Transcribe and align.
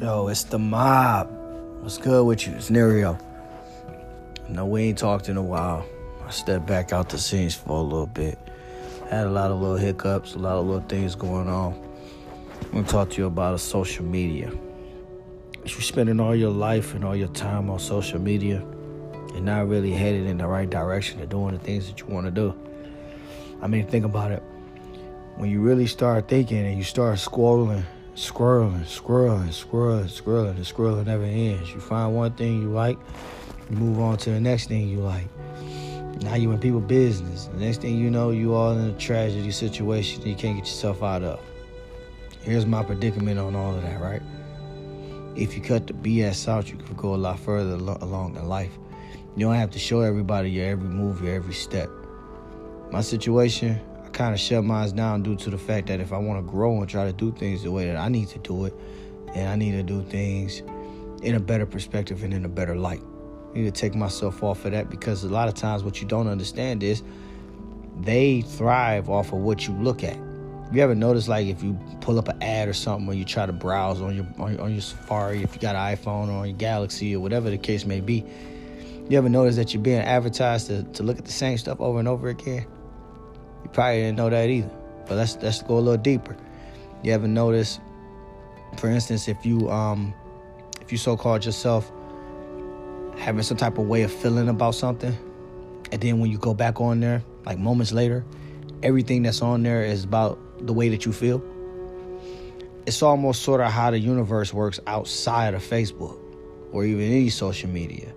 Yo, 0.00 0.28
it's 0.28 0.44
the 0.44 0.60
mob. 0.60 1.28
What's 1.80 1.98
good 1.98 2.24
with 2.24 2.46
you? 2.46 2.52
It's 2.52 2.70
Nerio. 2.70 3.20
No, 4.48 4.64
we 4.64 4.82
ain't 4.82 4.98
talked 4.98 5.28
in 5.28 5.36
a 5.36 5.42
while. 5.42 5.84
I 6.24 6.30
stepped 6.30 6.66
back 6.66 6.92
out 6.92 7.08
the 7.08 7.18
scenes 7.18 7.56
for 7.56 7.78
a 7.78 7.82
little 7.82 8.06
bit. 8.06 8.38
Had 9.10 9.26
a 9.26 9.30
lot 9.30 9.50
of 9.50 9.60
little 9.60 9.76
hiccups, 9.76 10.36
a 10.36 10.38
lot 10.38 10.56
of 10.56 10.66
little 10.66 10.82
things 10.82 11.16
going 11.16 11.48
on. 11.48 11.74
I'm 12.66 12.70
gonna 12.70 12.86
talk 12.86 13.10
to 13.10 13.16
you 13.16 13.26
about 13.26 13.56
a 13.56 13.58
social 13.58 14.04
media. 14.04 14.52
If 15.64 15.72
you're 15.72 15.80
spending 15.80 16.20
all 16.20 16.36
your 16.36 16.52
life 16.52 16.94
and 16.94 17.04
all 17.04 17.16
your 17.16 17.28
time 17.30 17.68
on 17.68 17.80
social 17.80 18.20
media 18.20 18.64
and 19.34 19.44
not 19.44 19.66
really 19.66 19.90
headed 19.90 20.28
in 20.28 20.38
the 20.38 20.46
right 20.46 20.70
direction 20.70 21.20
of 21.22 21.28
doing 21.28 21.54
the 21.54 21.58
things 21.58 21.88
that 21.88 21.98
you 21.98 22.06
want 22.06 22.26
to 22.26 22.30
do. 22.30 22.54
I 23.60 23.66
mean, 23.66 23.84
think 23.88 24.04
about 24.04 24.30
it. 24.30 24.44
When 25.38 25.50
you 25.50 25.60
really 25.60 25.88
start 25.88 26.28
thinking 26.28 26.64
and 26.64 26.78
you 26.78 26.84
start 26.84 27.18
scrolling 27.18 27.82
scrolling, 28.18 28.82
scrolling, 28.82 29.50
scrolling, 29.50 30.06
scrolling. 30.06 30.56
The 30.56 30.62
scrolling 30.62 31.06
never 31.06 31.22
ends. 31.22 31.72
You 31.72 31.78
find 31.78 32.16
one 32.16 32.32
thing 32.32 32.60
you 32.60 32.68
like, 32.68 32.98
you 33.70 33.76
move 33.76 34.00
on 34.00 34.18
to 34.18 34.30
the 34.30 34.40
next 34.40 34.66
thing 34.66 34.88
you 34.88 34.98
like. 34.98 35.28
Now 36.22 36.34
you 36.34 36.50
in 36.50 36.58
people 36.58 36.80
business. 36.80 37.44
The 37.46 37.58
next 37.58 37.80
thing 37.80 37.96
you 37.96 38.10
know, 38.10 38.30
you 38.30 38.54
all 38.54 38.76
in 38.76 38.90
a 38.90 38.98
tragedy 38.98 39.52
situation 39.52 40.26
you 40.26 40.34
can't 40.34 40.56
get 40.56 40.66
yourself 40.66 41.00
out 41.00 41.22
of. 41.22 41.40
Here's 42.40 42.66
my 42.66 42.82
predicament 42.82 43.38
on 43.38 43.54
all 43.54 43.76
of 43.76 43.82
that, 43.82 44.00
right? 44.00 44.22
If 45.36 45.54
you 45.54 45.62
cut 45.62 45.86
the 45.86 45.92
BS 45.92 46.48
out, 46.48 46.68
you 46.72 46.76
could 46.76 46.96
go 46.96 47.14
a 47.14 47.16
lot 47.16 47.38
further 47.38 47.74
along 47.74 48.34
in 48.34 48.48
life. 48.48 48.72
You 49.36 49.46
don't 49.46 49.54
have 49.54 49.70
to 49.70 49.78
show 49.78 50.00
everybody 50.00 50.50
your 50.50 50.66
every 50.66 50.88
move, 50.88 51.22
your 51.22 51.36
every 51.36 51.54
step. 51.54 51.88
My 52.90 53.00
situation, 53.00 53.80
kind 54.18 54.34
of 54.34 54.40
shut 54.40 54.64
mine 54.64 54.90
down 54.96 55.22
due 55.22 55.36
to 55.36 55.48
the 55.48 55.56
fact 55.56 55.86
that 55.86 56.00
if 56.00 56.12
I 56.12 56.18
want 56.18 56.44
to 56.44 56.50
grow 56.50 56.80
and 56.80 56.88
try 56.88 57.04
to 57.04 57.12
do 57.12 57.30
things 57.30 57.62
the 57.62 57.70
way 57.70 57.86
that 57.86 57.96
I 57.96 58.08
need 58.08 58.26
to 58.30 58.40
do 58.40 58.64
it, 58.64 58.74
then 59.32 59.46
I 59.46 59.54
need 59.54 59.72
to 59.72 59.82
do 59.84 60.02
things 60.02 60.60
in 61.22 61.36
a 61.36 61.40
better 61.40 61.64
perspective 61.64 62.24
and 62.24 62.34
in 62.34 62.44
a 62.44 62.48
better 62.48 62.74
light. 62.74 63.00
I 63.52 63.58
need 63.58 63.72
to 63.72 63.80
take 63.80 63.94
myself 63.94 64.42
off 64.42 64.64
of 64.64 64.72
that 64.72 64.90
because 64.90 65.22
a 65.22 65.28
lot 65.28 65.46
of 65.46 65.54
times 65.54 65.84
what 65.84 66.00
you 66.00 66.08
don't 66.08 66.26
understand 66.26 66.82
is 66.82 67.04
they 68.00 68.40
thrive 68.40 69.08
off 69.08 69.32
of 69.32 69.38
what 69.38 69.68
you 69.68 69.74
look 69.74 70.02
at. 70.02 70.16
You 70.72 70.82
ever 70.82 70.96
notice 70.96 71.28
like 71.28 71.46
if 71.46 71.62
you 71.62 71.78
pull 72.00 72.18
up 72.18 72.26
an 72.26 72.42
ad 72.42 72.66
or 72.66 72.72
something 72.72 73.08
or 73.08 73.14
you 73.14 73.24
try 73.24 73.46
to 73.46 73.52
browse 73.52 74.00
on 74.00 74.16
your 74.16 74.26
on 74.36 74.54
your, 74.54 74.62
on 74.62 74.72
your 74.72 74.82
Safari, 74.82 75.44
if 75.44 75.54
you 75.54 75.60
got 75.60 75.76
an 75.76 75.96
iPhone 75.96 76.26
or 76.26 76.40
on 76.40 76.48
your 76.48 76.58
Galaxy 76.58 77.14
or 77.14 77.20
whatever 77.20 77.50
the 77.50 77.56
case 77.56 77.86
may 77.86 78.00
be, 78.00 78.24
you 79.08 79.16
ever 79.16 79.28
notice 79.28 79.54
that 79.54 79.72
you're 79.72 79.82
being 79.82 80.00
advertised 80.00 80.66
to, 80.66 80.82
to 80.82 81.04
look 81.04 81.18
at 81.18 81.24
the 81.24 81.30
same 81.30 81.56
stuff 81.56 81.80
over 81.80 82.00
and 82.00 82.08
over 82.08 82.28
again? 82.30 82.66
You 83.68 83.74
probably 83.74 84.00
didn't 84.00 84.16
know 84.16 84.30
that 84.30 84.48
either. 84.48 84.70
But 85.06 85.16
let's 85.16 85.36
let's 85.42 85.62
go 85.62 85.74
a 85.74 85.80
little 85.80 86.02
deeper. 86.02 86.34
You 87.02 87.12
ever 87.12 87.28
notice, 87.28 87.78
for 88.78 88.88
instance, 88.88 89.28
if 89.28 89.44
you 89.44 89.70
um 89.70 90.14
if 90.80 90.90
you 90.90 90.96
so 90.96 91.16
called 91.18 91.44
yourself 91.44 91.92
having 93.18 93.42
some 93.42 93.58
type 93.58 93.76
of 93.76 93.86
way 93.86 94.02
of 94.02 94.12
feeling 94.12 94.48
about 94.48 94.74
something, 94.74 95.16
and 95.92 96.00
then 96.00 96.18
when 96.18 96.30
you 96.30 96.38
go 96.38 96.54
back 96.54 96.80
on 96.80 97.00
there, 97.00 97.22
like 97.44 97.58
moments 97.58 97.92
later, 97.92 98.24
everything 98.82 99.22
that's 99.22 99.42
on 99.42 99.62
there 99.62 99.84
is 99.84 100.04
about 100.04 100.38
the 100.66 100.72
way 100.72 100.88
that 100.88 101.04
you 101.04 101.12
feel. 101.12 101.42
It's 102.86 103.02
almost 103.02 103.42
sort 103.42 103.60
of 103.60 103.70
how 103.70 103.90
the 103.90 103.98
universe 103.98 104.54
works 104.54 104.80
outside 104.86 105.52
of 105.52 105.62
Facebook 105.62 106.18
or 106.72 106.86
even 106.86 107.02
any 107.02 107.28
social 107.28 107.68
media. 107.68 108.14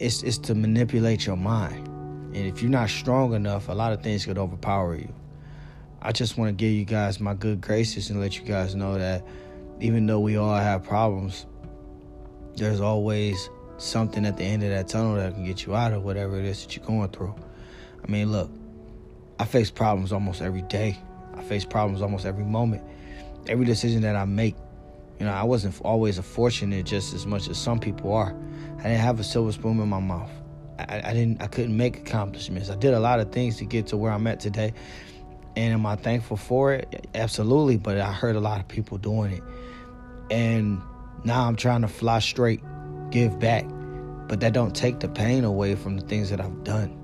It's 0.00 0.24
it's 0.24 0.38
to 0.38 0.54
manipulate 0.54 1.26
your 1.26 1.36
mind. 1.36 1.89
And 2.32 2.46
if 2.46 2.62
you're 2.62 2.70
not 2.70 2.88
strong 2.90 3.34
enough, 3.34 3.68
a 3.68 3.72
lot 3.72 3.92
of 3.92 4.02
things 4.02 4.24
could 4.24 4.38
overpower 4.38 4.94
you. 4.94 5.12
I 6.00 6.12
just 6.12 6.38
want 6.38 6.48
to 6.48 6.52
give 6.52 6.72
you 6.72 6.84
guys 6.84 7.20
my 7.20 7.34
good 7.34 7.60
graces 7.60 8.08
and 8.08 8.20
let 8.20 8.38
you 8.38 8.44
guys 8.44 8.74
know 8.74 8.96
that 8.98 9.24
even 9.80 10.06
though 10.06 10.20
we 10.20 10.36
all 10.36 10.54
have 10.54 10.84
problems, 10.84 11.46
there's 12.56 12.80
always 12.80 13.50
something 13.78 14.24
at 14.24 14.36
the 14.36 14.44
end 14.44 14.62
of 14.62 14.70
that 14.70 14.88
tunnel 14.88 15.16
that 15.16 15.34
can 15.34 15.44
get 15.44 15.66
you 15.66 15.74
out 15.74 15.92
of 15.92 16.04
whatever 16.04 16.38
it 16.38 16.44
is 16.44 16.64
that 16.64 16.76
you're 16.76 16.84
going 16.84 17.08
through. 17.08 17.34
I 18.02 18.10
mean, 18.10 18.30
look, 18.30 18.50
I 19.38 19.44
face 19.44 19.70
problems 19.70 20.12
almost 20.12 20.40
every 20.40 20.62
day. 20.62 20.98
I 21.34 21.42
face 21.42 21.64
problems 21.64 22.02
almost 22.02 22.26
every 22.26 22.44
moment. 22.44 22.82
Every 23.46 23.64
decision 23.64 24.02
that 24.02 24.16
I 24.16 24.24
make, 24.24 24.54
you 25.18 25.26
know, 25.26 25.32
I 25.32 25.42
wasn't 25.42 25.80
always 25.82 26.18
a 26.18 26.22
fortunate 26.22 26.86
just 26.86 27.14
as 27.14 27.26
much 27.26 27.48
as 27.48 27.58
some 27.58 27.80
people 27.80 28.12
are. 28.12 28.34
I 28.78 28.82
didn't 28.84 29.00
have 29.00 29.18
a 29.18 29.24
silver 29.24 29.52
spoon 29.52 29.80
in 29.80 29.88
my 29.88 30.00
mouth. 30.00 30.30
I, 30.88 31.10
I 31.10 31.12
didn't 31.12 31.42
I 31.42 31.46
couldn't 31.46 31.76
make 31.76 31.98
accomplishments. 31.98 32.70
I 32.70 32.76
did 32.76 32.94
a 32.94 33.00
lot 33.00 33.20
of 33.20 33.32
things 33.32 33.56
to 33.58 33.64
get 33.64 33.88
to 33.88 33.96
where 33.96 34.12
I'm 34.12 34.26
at 34.26 34.40
today. 34.40 34.72
And 35.56 35.74
am 35.74 35.84
I 35.84 35.96
thankful 35.96 36.36
for 36.36 36.72
it? 36.74 37.08
Absolutely. 37.14 37.76
But 37.76 37.98
I 37.98 38.12
heard 38.12 38.36
a 38.36 38.40
lot 38.40 38.60
of 38.60 38.68
people 38.68 38.98
doing 38.98 39.32
it. 39.32 39.42
And 40.30 40.80
now 41.24 41.46
I'm 41.46 41.56
trying 41.56 41.82
to 41.82 41.88
fly 41.88 42.20
straight, 42.20 42.60
give 43.10 43.38
back. 43.38 43.66
But 44.28 44.40
that 44.40 44.52
don't 44.52 44.74
take 44.74 45.00
the 45.00 45.08
pain 45.08 45.44
away 45.44 45.74
from 45.74 45.96
the 45.96 46.06
things 46.06 46.30
that 46.30 46.40
I've 46.40 46.62
done. 46.62 46.96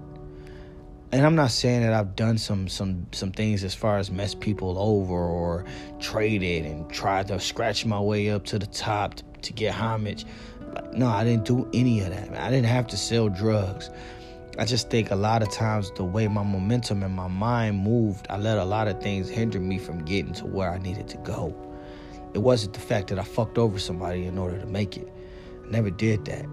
And 1.12 1.25
I'm 1.25 1.34
not 1.34 1.50
saying 1.50 1.82
that 1.82 1.92
I've 1.92 2.16
done 2.16 2.36
some 2.36 2.69
some 2.69 3.06
some 3.12 3.31
things 3.31 3.65
as 3.65 3.75
far 3.75 3.98
as 3.98 4.10
mess 4.10 4.34
people 4.34 4.76
over 4.78 5.15
or 5.15 5.65
traded 6.00 6.66
and 6.66 6.91
tried 6.91 7.28
to 7.28 7.38
scratch 7.38 7.86
my 7.86 8.00
way 8.00 8.31
up 8.31 8.44
to 8.47 8.59
the 8.59 8.66
top 8.66 9.15
to, 9.15 9.25
to 9.42 9.53
get 9.53 9.75
homage. 9.75 10.25
No, 10.92 11.09
I 11.09 11.25
didn't 11.25 11.44
do 11.44 11.69
any 11.72 12.00
of 12.00 12.10
that. 12.10 12.31
I 12.38 12.50
didn't 12.50 12.66
have 12.66 12.87
to 12.88 12.97
sell 12.97 13.28
drugs. 13.28 13.91
I 14.59 14.64
just 14.64 14.88
think 14.88 15.10
a 15.10 15.16
lot 15.16 15.42
of 15.42 15.50
times 15.50 15.91
the 15.97 16.04
way 16.04 16.28
my 16.28 16.42
momentum 16.42 17.03
and 17.03 17.14
my 17.14 17.28
mind 17.28 17.78
moved, 17.78 18.26
I 18.31 18.38
let 18.38 18.56
a 18.56 18.64
lot 18.64 18.88
of 18.88 19.03
things 19.03 19.28
hinder 19.28 19.60
me 19.60 19.78
from 19.78 20.04
getting 20.04 20.32
to 20.34 20.47
where 20.47 20.70
I 20.70 20.78
needed 20.78 21.09
to 21.09 21.19
go. 21.19 21.54
It 22.32 22.38
wasn't 22.38 22.72
the 22.72 22.81
fact 22.81 23.09
that 23.09 23.19
I 23.19 23.22
fucked 23.22 23.59
over 23.59 23.78
somebody 23.78 24.25
in 24.25 24.38
order 24.38 24.59
to 24.59 24.66
make 24.66 24.97
it. 24.97 25.09
I 25.66 25.70
never 25.70 25.91
did 25.91 26.25
that. 26.26 26.44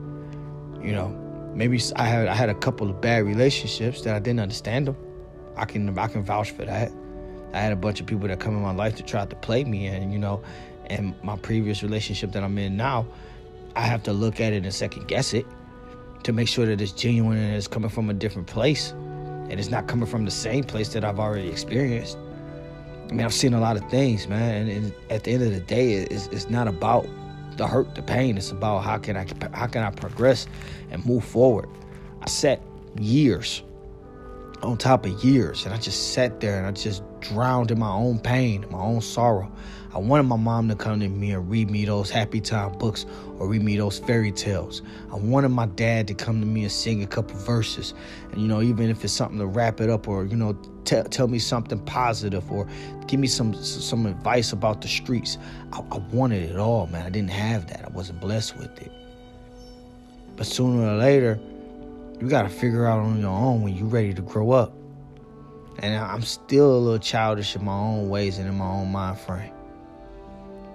You 0.81 0.91
know, 0.91 1.09
maybe 1.55 1.81
I 1.95 2.05
had 2.05 2.27
I 2.27 2.35
had 2.35 2.49
a 2.49 2.55
couple 2.55 2.89
of 2.89 2.99
bad 2.99 3.23
relationships 3.25 4.01
that 4.01 4.15
I 4.15 4.19
didn't 4.19 4.41
understand 4.41 4.87
them. 4.87 4.97
I 5.55 5.65
can 5.65 5.97
I 5.97 6.07
can 6.07 6.23
vouch 6.23 6.51
for 6.51 6.65
that. 6.65 6.91
I 7.53 7.59
had 7.59 7.71
a 7.71 7.77
bunch 7.77 8.01
of 8.01 8.05
people 8.05 8.27
that 8.27 8.39
come 8.39 8.55
in 8.55 8.61
my 8.61 8.73
life 8.73 8.95
to 8.95 9.03
try 9.03 9.25
to 9.25 9.35
play 9.35 9.63
me, 9.63 9.87
and 9.87 10.11
you 10.11 10.19
know, 10.19 10.43
and 10.87 11.15
my 11.23 11.37
previous 11.37 11.83
relationship 11.83 12.31
that 12.33 12.43
I'm 12.43 12.57
in 12.57 12.75
now, 12.75 13.05
I 13.75 13.81
have 13.81 14.03
to 14.03 14.13
look 14.13 14.39
at 14.39 14.53
it 14.53 14.63
and 14.63 14.73
second 14.73 15.07
guess 15.07 15.33
it 15.33 15.45
to 16.23 16.33
make 16.33 16.47
sure 16.47 16.65
that 16.65 16.79
it's 16.79 16.91
genuine 16.91 17.37
and 17.37 17.55
it's 17.55 17.67
coming 17.67 17.89
from 17.89 18.09
a 18.09 18.13
different 18.13 18.47
place 18.47 18.91
and 18.91 19.59
it's 19.59 19.69
not 19.69 19.87
coming 19.87 20.07
from 20.07 20.25
the 20.25 20.31
same 20.31 20.63
place 20.63 20.89
that 20.93 21.03
I've 21.03 21.19
already 21.19 21.49
experienced. 21.49 22.17
I 23.09 23.13
mean, 23.13 23.25
I've 23.25 23.33
seen 23.33 23.53
a 23.53 23.59
lot 23.59 23.75
of 23.75 23.87
things, 23.89 24.27
man, 24.27 24.67
and 24.67 24.93
at 25.09 25.25
the 25.25 25.31
end 25.31 25.43
of 25.43 25.51
the 25.51 25.59
day, 25.59 25.93
it's, 25.93 26.27
it's 26.27 26.49
not 26.49 26.67
about 26.67 27.07
the 27.57 27.67
hurt, 27.67 27.93
the 27.95 28.01
pain. 28.01 28.37
It's 28.37 28.51
about 28.51 28.79
how 28.79 28.97
can 28.97 29.17
I 29.17 29.27
how 29.53 29.67
can 29.67 29.83
I 29.83 29.91
progress 29.91 30.47
and 30.89 31.05
move 31.05 31.23
forward. 31.23 31.69
I 32.21 32.29
sat 32.29 32.61
years 32.99 33.61
on 34.63 34.77
top 34.77 35.05
of 35.05 35.23
years, 35.23 35.65
and 35.65 35.73
I 35.73 35.77
just 35.77 36.13
sat 36.13 36.39
there 36.39 36.57
and 36.57 36.65
I 36.65 36.71
just 36.71 37.03
drowned 37.23 37.71
in 37.71 37.79
my 37.79 37.91
own 37.91 38.19
pain, 38.19 38.65
my 38.69 38.79
own 38.79 39.01
sorrow. 39.01 39.51
I 39.93 39.99
wanted 39.99 40.23
my 40.23 40.37
mom 40.37 40.69
to 40.69 40.75
come 40.75 40.99
to 40.99 41.07
me 41.07 41.31
and 41.31 41.49
read 41.49 41.69
me 41.69 41.85
those 41.85 42.09
happy 42.09 42.41
time 42.41 42.77
books 42.79 43.05
or 43.37 43.47
read 43.47 43.61
me 43.61 43.77
those 43.77 43.99
fairy 43.99 44.31
tales. 44.31 44.81
I 45.11 45.15
wanted 45.15 45.49
my 45.49 45.67
dad 45.67 46.07
to 46.07 46.13
come 46.13 46.39
to 46.39 46.47
me 46.47 46.63
and 46.63 46.71
sing 46.71 47.03
a 47.03 47.07
couple 47.07 47.37
verses. 47.37 47.93
And, 48.31 48.41
you 48.41 48.47
know, 48.47 48.61
even 48.61 48.89
if 48.89 49.03
it's 49.03 49.13
something 49.13 49.37
to 49.37 49.45
wrap 49.45 49.81
it 49.81 49.89
up 49.89 50.07
or, 50.07 50.25
you 50.25 50.35
know, 50.35 50.53
t- 50.83 51.03
tell 51.09 51.27
me 51.27 51.37
something 51.37 51.79
positive 51.85 52.51
or 52.51 52.67
give 53.05 53.19
me 53.19 53.27
some 53.27 53.53
some 53.53 54.05
advice 54.07 54.51
about 54.51 54.81
the 54.81 54.87
streets. 54.87 55.37
I, 55.71 55.81
I 55.91 55.97
wanted 56.11 56.49
it 56.49 56.57
all, 56.57 56.87
man. 56.87 57.05
I 57.05 57.09
didn't 57.09 57.31
have 57.31 57.67
that. 57.67 57.85
I 57.85 57.89
wasn't 57.89 58.19
blessed 58.19 58.57
with 58.57 58.81
it. 58.81 58.91
But 60.35 60.47
sooner 60.47 60.87
or 60.87 60.97
later, 60.97 61.39
you 62.19 62.27
got 62.27 62.43
to 62.43 62.49
figure 62.49 62.87
out 62.87 62.99
on 62.99 63.19
your 63.19 63.29
own 63.29 63.61
when 63.61 63.75
you're 63.75 63.85
ready 63.85 64.13
to 64.13 64.21
grow 64.23 64.51
up. 64.51 64.73
And 65.79 65.95
I'm 65.95 66.21
still 66.21 66.75
a 66.75 66.77
little 66.77 66.99
childish 66.99 67.55
in 67.55 67.65
my 67.65 67.73
own 67.73 68.09
ways 68.09 68.37
and 68.37 68.47
in 68.47 68.55
my 68.55 68.67
own 68.67 68.91
mind 68.91 69.19
frame. 69.19 69.51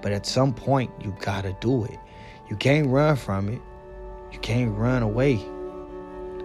But 0.02 0.12
at 0.12 0.26
some 0.26 0.52
point, 0.52 0.90
you 1.02 1.16
gotta 1.20 1.56
do 1.60 1.84
it. 1.84 1.98
You 2.48 2.56
can't 2.56 2.88
run 2.88 3.16
from 3.16 3.48
it. 3.48 3.60
You 4.32 4.38
can't 4.38 4.76
run 4.76 5.02
away. 5.02 5.40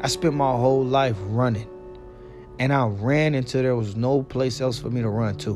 I 0.01 0.07
spent 0.07 0.33
my 0.33 0.51
whole 0.51 0.83
life 0.83 1.18
running. 1.22 1.69
And 2.60 2.72
I 2.72 2.86
ran 2.86 3.33
until 3.33 3.63
there 3.63 3.75
was 3.75 3.95
no 3.95 4.24
place 4.24 4.62
else 4.62 4.78
for 4.80 4.89
me 4.89 5.01
to 5.01 5.10
run 5.10 5.38
to. 5.39 5.54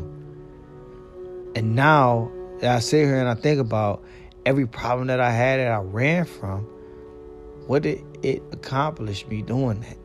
And 1.55 1.75
now 1.75 2.31
I 2.61 2.79
sit 2.79 3.05
here 3.05 3.17
and 3.17 3.29
I 3.29 3.35
think 3.35 3.59
about 3.59 4.03
every 4.45 4.67
problem 4.67 5.07
that 5.07 5.19
I 5.19 5.31
had 5.31 5.59
that 5.59 5.71
I 5.71 5.79
ran 5.79 6.25
from, 6.25 6.63
what 7.67 7.83
did 7.83 8.03
it 8.23 8.41
accomplish 8.51 9.27
me 9.27 9.41
doing 9.41 9.81
that? 9.81 9.97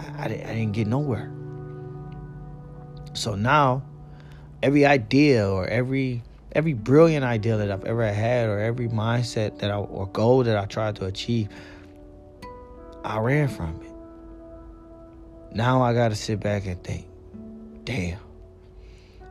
I, 0.00 0.22
I, 0.22 0.24
I 0.24 0.28
didn't 0.28 0.72
get 0.72 0.86
nowhere. 0.86 1.32
So 3.12 3.34
now, 3.34 3.82
every 4.62 4.86
idea 4.86 5.48
or 5.48 5.66
every 5.66 6.22
every 6.52 6.74
brilliant 6.74 7.24
idea 7.24 7.56
that 7.58 7.70
I've 7.70 7.84
ever 7.84 8.12
had 8.12 8.48
or 8.48 8.58
every 8.58 8.88
mindset 8.88 9.58
that 9.60 9.70
I 9.70 9.76
or 9.76 10.06
goal 10.08 10.44
that 10.44 10.56
I 10.56 10.64
tried 10.66 10.96
to 10.96 11.06
achieve, 11.06 11.48
I 13.04 13.18
ran 13.18 13.48
from 13.48 13.80
it. 13.82 15.56
Now 15.56 15.82
I 15.82 15.94
got 15.94 16.08
to 16.08 16.16
sit 16.16 16.40
back 16.40 16.66
and 16.66 16.82
think, 16.82 17.06
damn, 17.84 18.18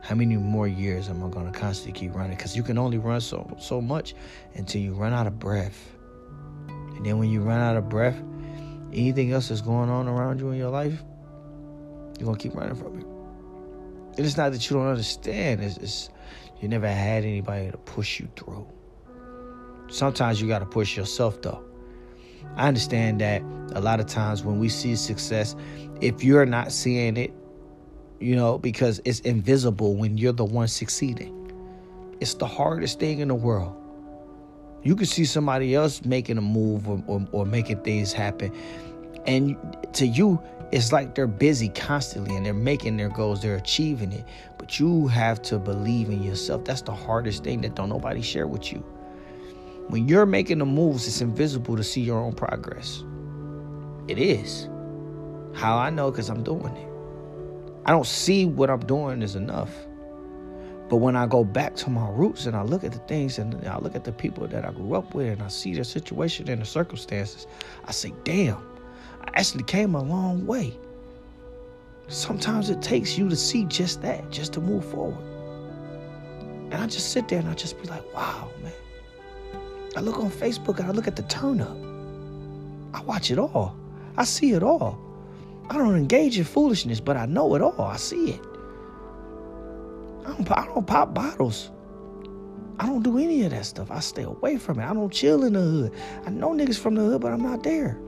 How 0.02 0.14
many 0.14 0.36
more 0.36 0.66
years 0.66 1.08
am 1.08 1.22
I 1.24 1.28
gonna 1.28 1.52
constantly 1.52 1.98
keep 1.98 2.14
running? 2.14 2.36
Because 2.36 2.56
you 2.56 2.62
can 2.62 2.78
only 2.78 2.98
run 2.98 3.20
so 3.20 3.56
so 3.58 3.80
much 3.80 4.14
until 4.54 4.80
you 4.80 4.94
run 4.94 5.12
out 5.12 5.26
of 5.26 5.38
breath. 5.38 5.90
And 6.68 7.04
then 7.04 7.18
when 7.18 7.30
you 7.30 7.42
run 7.42 7.60
out 7.60 7.76
of 7.76 7.88
breath, 7.88 8.20
anything 8.92 9.32
else 9.32 9.48
that's 9.48 9.60
going 9.60 9.90
on 9.90 10.08
around 10.08 10.40
you 10.40 10.50
in 10.50 10.58
your 10.58 10.70
life, 10.70 11.02
you're 12.18 12.26
gonna 12.26 12.38
keep 12.38 12.54
running 12.54 12.74
from 12.74 13.00
it. 13.00 13.09
And 14.16 14.26
it's 14.26 14.36
not 14.36 14.52
that 14.52 14.68
you 14.68 14.76
don't 14.76 14.88
understand. 14.88 15.60
It's, 15.62 15.76
it's 15.78 16.10
you 16.60 16.68
never 16.68 16.88
had 16.88 17.24
anybody 17.24 17.70
to 17.70 17.78
push 17.78 18.20
you 18.20 18.28
through. 18.36 18.66
Sometimes 19.88 20.40
you 20.40 20.48
gotta 20.48 20.66
push 20.66 20.96
yourself 20.96 21.40
though. 21.42 21.64
I 22.56 22.68
understand 22.68 23.20
that 23.20 23.42
a 23.74 23.80
lot 23.80 24.00
of 24.00 24.06
times 24.06 24.44
when 24.44 24.58
we 24.58 24.68
see 24.68 24.96
success, 24.96 25.56
if 26.00 26.22
you're 26.24 26.46
not 26.46 26.72
seeing 26.72 27.16
it, 27.16 27.32
you 28.20 28.36
know, 28.36 28.58
because 28.58 29.00
it's 29.04 29.20
invisible 29.20 29.96
when 29.96 30.18
you're 30.18 30.32
the 30.32 30.44
one 30.44 30.68
succeeding. 30.68 31.36
It's 32.20 32.34
the 32.34 32.46
hardest 32.46 33.00
thing 33.00 33.20
in 33.20 33.28
the 33.28 33.34
world. 33.34 33.76
You 34.82 34.94
can 34.96 35.06
see 35.06 35.24
somebody 35.24 35.74
else 35.74 36.04
making 36.04 36.38
a 36.38 36.42
move 36.42 36.88
or, 36.88 37.02
or, 37.06 37.26
or 37.32 37.46
making 37.46 37.82
things 37.82 38.12
happen. 38.12 38.52
And 39.26 39.56
to 39.94 40.06
you, 40.06 40.42
it's 40.72 40.92
like 40.92 41.14
they're 41.14 41.26
busy 41.26 41.68
constantly 41.68 42.36
and 42.36 42.46
they're 42.46 42.54
making 42.54 42.96
their 42.96 43.08
goals, 43.08 43.42
they're 43.42 43.56
achieving 43.56 44.12
it. 44.12 44.24
But 44.58 44.78
you 44.78 45.08
have 45.08 45.42
to 45.42 45.58
believe 45.58 46.08
in 46.08 46.22
yourself. 46.22 46.64
That's 46.64 46.82
the 46.82 46.92
hardest 46.92 47.42
thing 47.42 47.60
that 47.62 47.74
don't 47.74 47.88
nobody 47.88 48.22
share 48.22 48.46
with 48.46 48.72
you. 48.72 48.78
When 49.88 50.06
you're 50.06 50.26
making 50.26 50.58
the 50.58 50.66
moves, 50.66 51.08
it's 51.08 51.20
invisible 51.20 51.76
to 51.76 51.82
see 51.82 52.00
your 52.00 52.20
own 52.20 52.34
progress. 52.34 53.02
It 54.06 54.18
is. 54.18 54.68
How 55.54 55.76
I 55.76 55.90
know 55.90 56.12
because 56.12 56.30
I'm 56.30 56.44
doing 56.44 56.76
it. 56.76 56.88
I 57.86 57.90
don't 57.90 58.06
see 58.06 58.46
what 58.46 58.70
I'm 58.70 58.80
doing 58.80 59.22
is 59.22 59.34
enough. 59.34 59.70
But 60.88 60.96
when 60.96 61.16
I 61.16 61.26
go 61.26 61.42
back 61.44 61.74
to 61.76 61.90
my 61.90 62.08
roots 62.10 62.46
and 62.46 62.56
I 62.56 62.62
look 62.62 62.84
at 62.84 62.92
the 62.92 62.98
things 63.00 63.38
and 63.38 63.66
I 63.66 63.78
look 63.78 63.96
at 63.96 64.04
the 64.04 64.12
people 64.12 64.46
that 64.48 64.64
I 64.64 64.70
grew 64.70 64.94
up 64.94 65.14
with 65.14 65.28
and 65.28 65.42
I 65.42 65.48
see 65.48 65.74
their 65.74 65.84
situation 65.84 66.48
and 66.48 66.60
the 66.62 66.66
circumstances, 66.66 67.46
I 67.84 67.92
say, 67.92 68.12
damn, 68.24 68.60
I 69.24 69.30
actually 69.40 69.64
came 69.64 69.94
a 69.94 70.02
long 70.02 70.46
way. 70.46 70.76
Sometimes 72.08 72.70
it 72.70 72.82
takes 72.82 73.16
you 73.16 73.28
to 73.28 73.36
see 73.36 73.64
just 73.66 74.02
that, 74.02 74.30
just 74.30 74.52
to 74.54 74.60
move 74.60 74.84
forward. 74.84 75.24
And 76.72 76.74
I 76.74 76.86
just 76.86 77.12
sit 77.12 77.28
there 77.28 77.38
and 77.38 77.48
I 77.48 77.54
just 77.54 77.80
be 77.80 77.88
like, 77.88 78.14
wow, 78.14 78.50
man. 78.62 78.72
I 79.96 80.00
look 80.00 80.18
on 80.18 80.30
Facebook 80.30 80.78
and 80.78 80.88
I 80.88 80.92
look 80.92 81.06
at 81.06 81.16
the 81.16 81.22
turn 81.22 81.60
up. 81.60 81.76
I 82.94 83.02
watch 83.02 83.30
it 83.30 83.38
all. 83.38 83.76
I 84.16 84.24
see 84.24 84.52
it 84.52 84.62
all. 84.62 84.98
I 85.68 85.74
don't 85.74 85.96
engage 85.96 86.36
in 86.36 86.44
foolishness, 86.44 87.00
but 87.00 87.16
I 87.16 87.26
know 87.26 87.54
it 87.54 87.62
all. 87.62 87.80
I 87.80 87.96
see 87.96 88.30
it. 88.30 88.40
I 90.26 90.32
don't, 90.32 90.50
I 90.50 90.64
don't 90.66 90.86
pop 90.86 91.14
bottles. 91.14 91.70
I 92.80 92.86
don't 92.86 93.02
do 93.02 93.18
any 93.18 93.44
of 93.44 93.50
that 93.50 93.66
stuff. 93.66 93.90
I 93.90 94.00
stay 94.00 94.22
away 94.22 94.56
from 94.56 94.80
it. 94.80 94.84
I 94.84 94.94
don't 94.94 95.12
chill 95.12 95.44
in 95.44 95.52
the 95.52 95.60
hood. 95.60 95.92
I 96.26 96.30
know 96.30 96.50
niggas 96.50 96.78
from 96.78 96.94
the 96.94 97.02
hood, 97.02 97.20
but 97.20 97.32
I'm 97.32 97.42
not 97.42 97.62
there. 97.62 97.98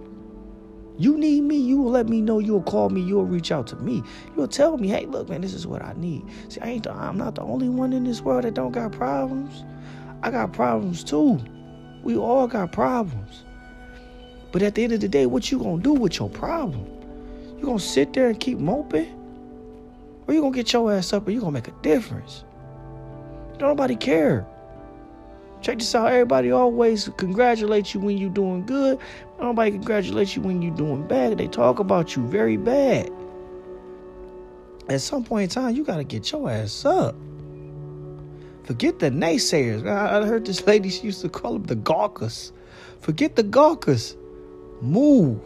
You 0.98 1.16
need 1.16 1.42
me, 1.42 1.56
you 1.56 1.78
will 1.78 1.90
let 1.90 2.08
me 2.08 2.20
know. 2.20 2.38
You'll 2.38 2.62
call 2.62 2.90
me. 2.90 3.00
You'll 3.00 3.24
reach 3.24 3.50
out 3.50 3.66
to 3.68 3.76
me. 3.76 4.02
You'll 4.36 4.48
tell 4.48 4.76
me, 4.76 4.88
hey, 4.88 5.06
look, 5.06 5.28
man, 5.28 5.40
this 5.40 5.54
is 5.54 5.66
what 5.66 5.82
I 5.82 5.94
need. 5.96 6.22
See, 6.48 6.60
I 6.60 6.68
ain't. 6.68 6.84
The, 6.84 6.92
I'm 6.92 7.16
not 7.16 7.34
the 7.34 7.42
only 7.42 7.68
one 7.68 7.92
in 7.92 8.04
this 8.04 8.20
world 8.20 8.44
that 8.44 8.54
don't 8.54 8.72
got 8.72 8.92
problems. 8.92 9.64
I 10.22 10.30
got 10.30 10.52
problems 10.52 11.02
too. 11.02 11.40
We 12.02 12.16
all 12.16 12.46
got 12.46 12.72
problems. 12.72 13.44
But 14.52 14.62
at 14.62 14.74
the 14.74 14.84
end 14.84 14.92
of 14.92 15.00
the 15.00 15.08
day, 15.08 15.26
what 15.26 15.50
you 15.50 15.58
gonna 15.58 15.82
do 15.82 15.94
with 15.94 16.18
your 16.18 16.28
problem? 16.28 16.86
You 17.58 17.64
gonna 17.64 17.78
sit 17.78 18.12
there 18.12 18.28
and 18.28 18.38
keep 18.38 18.58
moping? 18.58 19.18
Or 20.26 20.34
you 20.34 20.40
gonna 20.40 20.54
get 20.54 20.72
your 20.72 20.92
ass 20.92 21.12
up 21.12 21.26
and 21.26 21.34
you 21.34 21.40
gonna 21.40 21.52
make 21.52 21.68
a 21.68 21.74
difference? 21.82 22.44
Don't 23.58 23.68
nobody 23.68 23.96
care. 23.96 24.46
Check 25.62 25.78
this 25.78 25.94
out. 25.94 26.10
Everybody 26.10 26.50
always 26.50 27.08
congratulate 27.16 27.94
you 27.94 28.00
when 28.00 28.18
you're 28.18 28.30
doing 28.30 28.66
good. 28.66 28.98
Nobody 29.40 29.70
congratulates 29.70 30.34
you 30.34 30.42
when 30.42 30.60
you're 30.60 30.74
doing 30.74 31.06
bad. 31.06 31.38
They 31.38 31.46
talk 31.46 31.78
about 31.78 32.16
you 32.16 32.26
very 32.26 32.56
bad. 32.56 33.10
At 34.88 35.00
some 35.00 35.22
point 35.22 35.44
in 35.44 35.62
time, 35.62 35.76
you 35.76 35.84
gotta 35.84 36.02
get 36.02 36.32
your 36.32 36.50
ass 36.50 36.84
up. 36.84 37.14
Forget 38.64 38.98
the 38.98 39.10
naysayers. 39.10 39.86
I 39.86 40.26
heard 40.26 40.44
this 40.46 40.66
lady, 40.66 40.88
she 40.90 41.02
used 41.02 41.20
to 41.20 41.28
call 41.28 41.52
them 41.52 41.64
the 41.64 41.76
gawkers. 41.76 42.52
Forget 42.98 43.36
the 43.36 43.44
gawkers. 43.44 44.16
Move. 44.80 45.40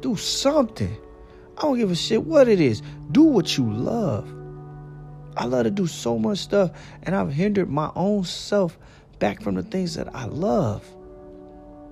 Do 0.00 0.16
something. 0.16 0.96
I 1.58 1.62
don't 1.62 1.76
give 1.76 1.90
a 1.90 1.94
shit 1.94 2.24
what 2.24 2.48
it 2.48 2.60
is. 2.60 2.82
Do 3.10 3.24
what 3.24 3.58
you 3.58 3.70
love. 3.70 4.26
I 5.36 5.44
love 5.44 5.64
to 5.64 5.70
do 5.70 5.86
so 5.86 6.18
much 6.18 6.38
stuff, 6.38 6.70
and 7.02 7.14
I've 7.14 7.32
hindered 7.32 7.70
my 7.70 7.90
own 7.94 8.24
self 8.24 8.78
back 9.22 9.40
from 9.40 9.54
the 9.54 9.62
things 9.62 9.94
that 9.94 10.12
I 10.16 10.24
love. 10.24 10.84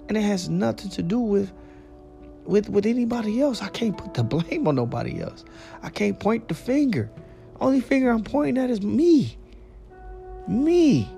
And 0.09 0.17
it 0.17 0.23
has 0.23 0.49
nothing 0.49 0.91
to 0.91 1.03
do 1.03 1.21
with 1.21 1.53
with 2.44 2.69
with 2.69 2.87
anybody 2.87 3.41
else. 3.41 3.62
I 3.62 3.69
can't 3.69 3.97
put 3.97 4.15
the 4.15 4.25
blame 4.35 4.67
on 4.67 4.75
nobody 4.75 5.23
else. 5.23 5.44
I 5.81 5.91
can't 5.91 6.19
point 6.19 6.49
the 6.49 6.55
finger. 6.55 7.09
Only 7.61 7.81
finger 7.81 8.11
I'm 8.11 8.25
pointing 8.25 8.61
at 8.61 8.69
is 8.69 8.82
me. 8.82 9.38
Me. 10.49 11.09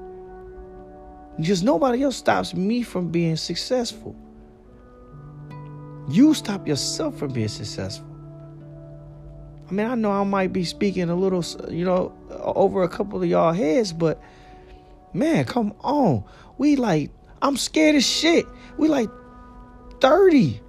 Just 1.41 1.65
nobody 1.65 2.03
else 2.03 2.17
stops 2.17 2.53
me 2.53 2.83
from 2.83 3.09
being 3.09 3.37
successful. 3.37 4.15
You 6.11 6.35
stop 6.35 6.69
yourself 6.69 7.17
from 7.19 7.33
being 7.33 7.49
successful. 7.49 8.07
I 9.71 9.73
mean, 9.73 9.87
I 9.87 9.95
know 9.95 10.13
I 10.13 10.25
might 10.25 10.53
be 10.53 10.65
speaking 10.65 11.09
a 11.09 11.15
little, 11.15 11.43
you 11.71 11.87
know, 11.87 12.13
over 12.43 12.83
a 12.83 12.89
couple 12.89 13.23
of 13.23 13.27
y'all 13.27 13.55
heads, 13.55 13.95
but 13.95 14.21
man, 15.15 15.45
come 15.45 15.75
on. 15.81 16.25
We 16.59 16.77
like, 16.77 17.11
I'm 17.41 17.57
scared 17.57 17.97
as 17.97 18.07
shit. 18.07 18.47
We 18.77 18.89
like 18.89 19.11
30, 20.01 20.61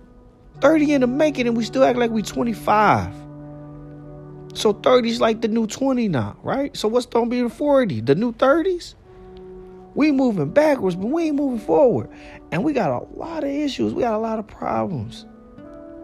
30 0.62 0.94
in 0.94 1.02
the 1.02 1.08
making, 1.08 1.48
and 1.48 1.58
we 1.58 1.64
still 1.64 1.84
act 1.84 1.98
like 1.98 2.12
we 2.12 2.22
25. 2.22 3.14
So 4.56 4.74
30's 4.74 5.20
like 5.20 5.42
the 5.42 5.48
new 5.48 5.66
20 5.68 6.08
now, 6.10 6.38
right? 6.44 6.76
So 6.78 6.88
what's 6.88 7.06
gonna 7.06 7.30
be 7.30 7.42
the 7.42 7.50
40? 7.50 8.02
The 8.02 8.16
new 8.16 8.34
30s? 8.34 8.96
We 9.96 10.12
moving 10.12 10.50
backwards, 10.50 10.96
but 10.96 11.08
we 11.08 11.26
ain't 11.26 11.36
moving 11.36 11.60
forward. 11.60 12.10
And 12.52 12.64
we 12.64 12.74
got 12.74 12.90
a 12.90 13.06
lot 13.16 13.44
of 13.44 13.50
issues. 13.50 13.94
We 13.94 14.02
got 14.02 14.14
a 14.14 14.20
lot 14.20 14.40
of 14.40 14.48
problems. 14.48 15.26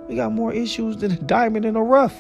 We 0.08 0.16
got 0.16 0.32
more 0.32 0.54
issues 0.54 0.98
than 0.98 1.12
a 1.12 1.18
diamond 1.18 1.66
in 1.66 1.76
the 1.76 1.82
rough. 1.82 2.16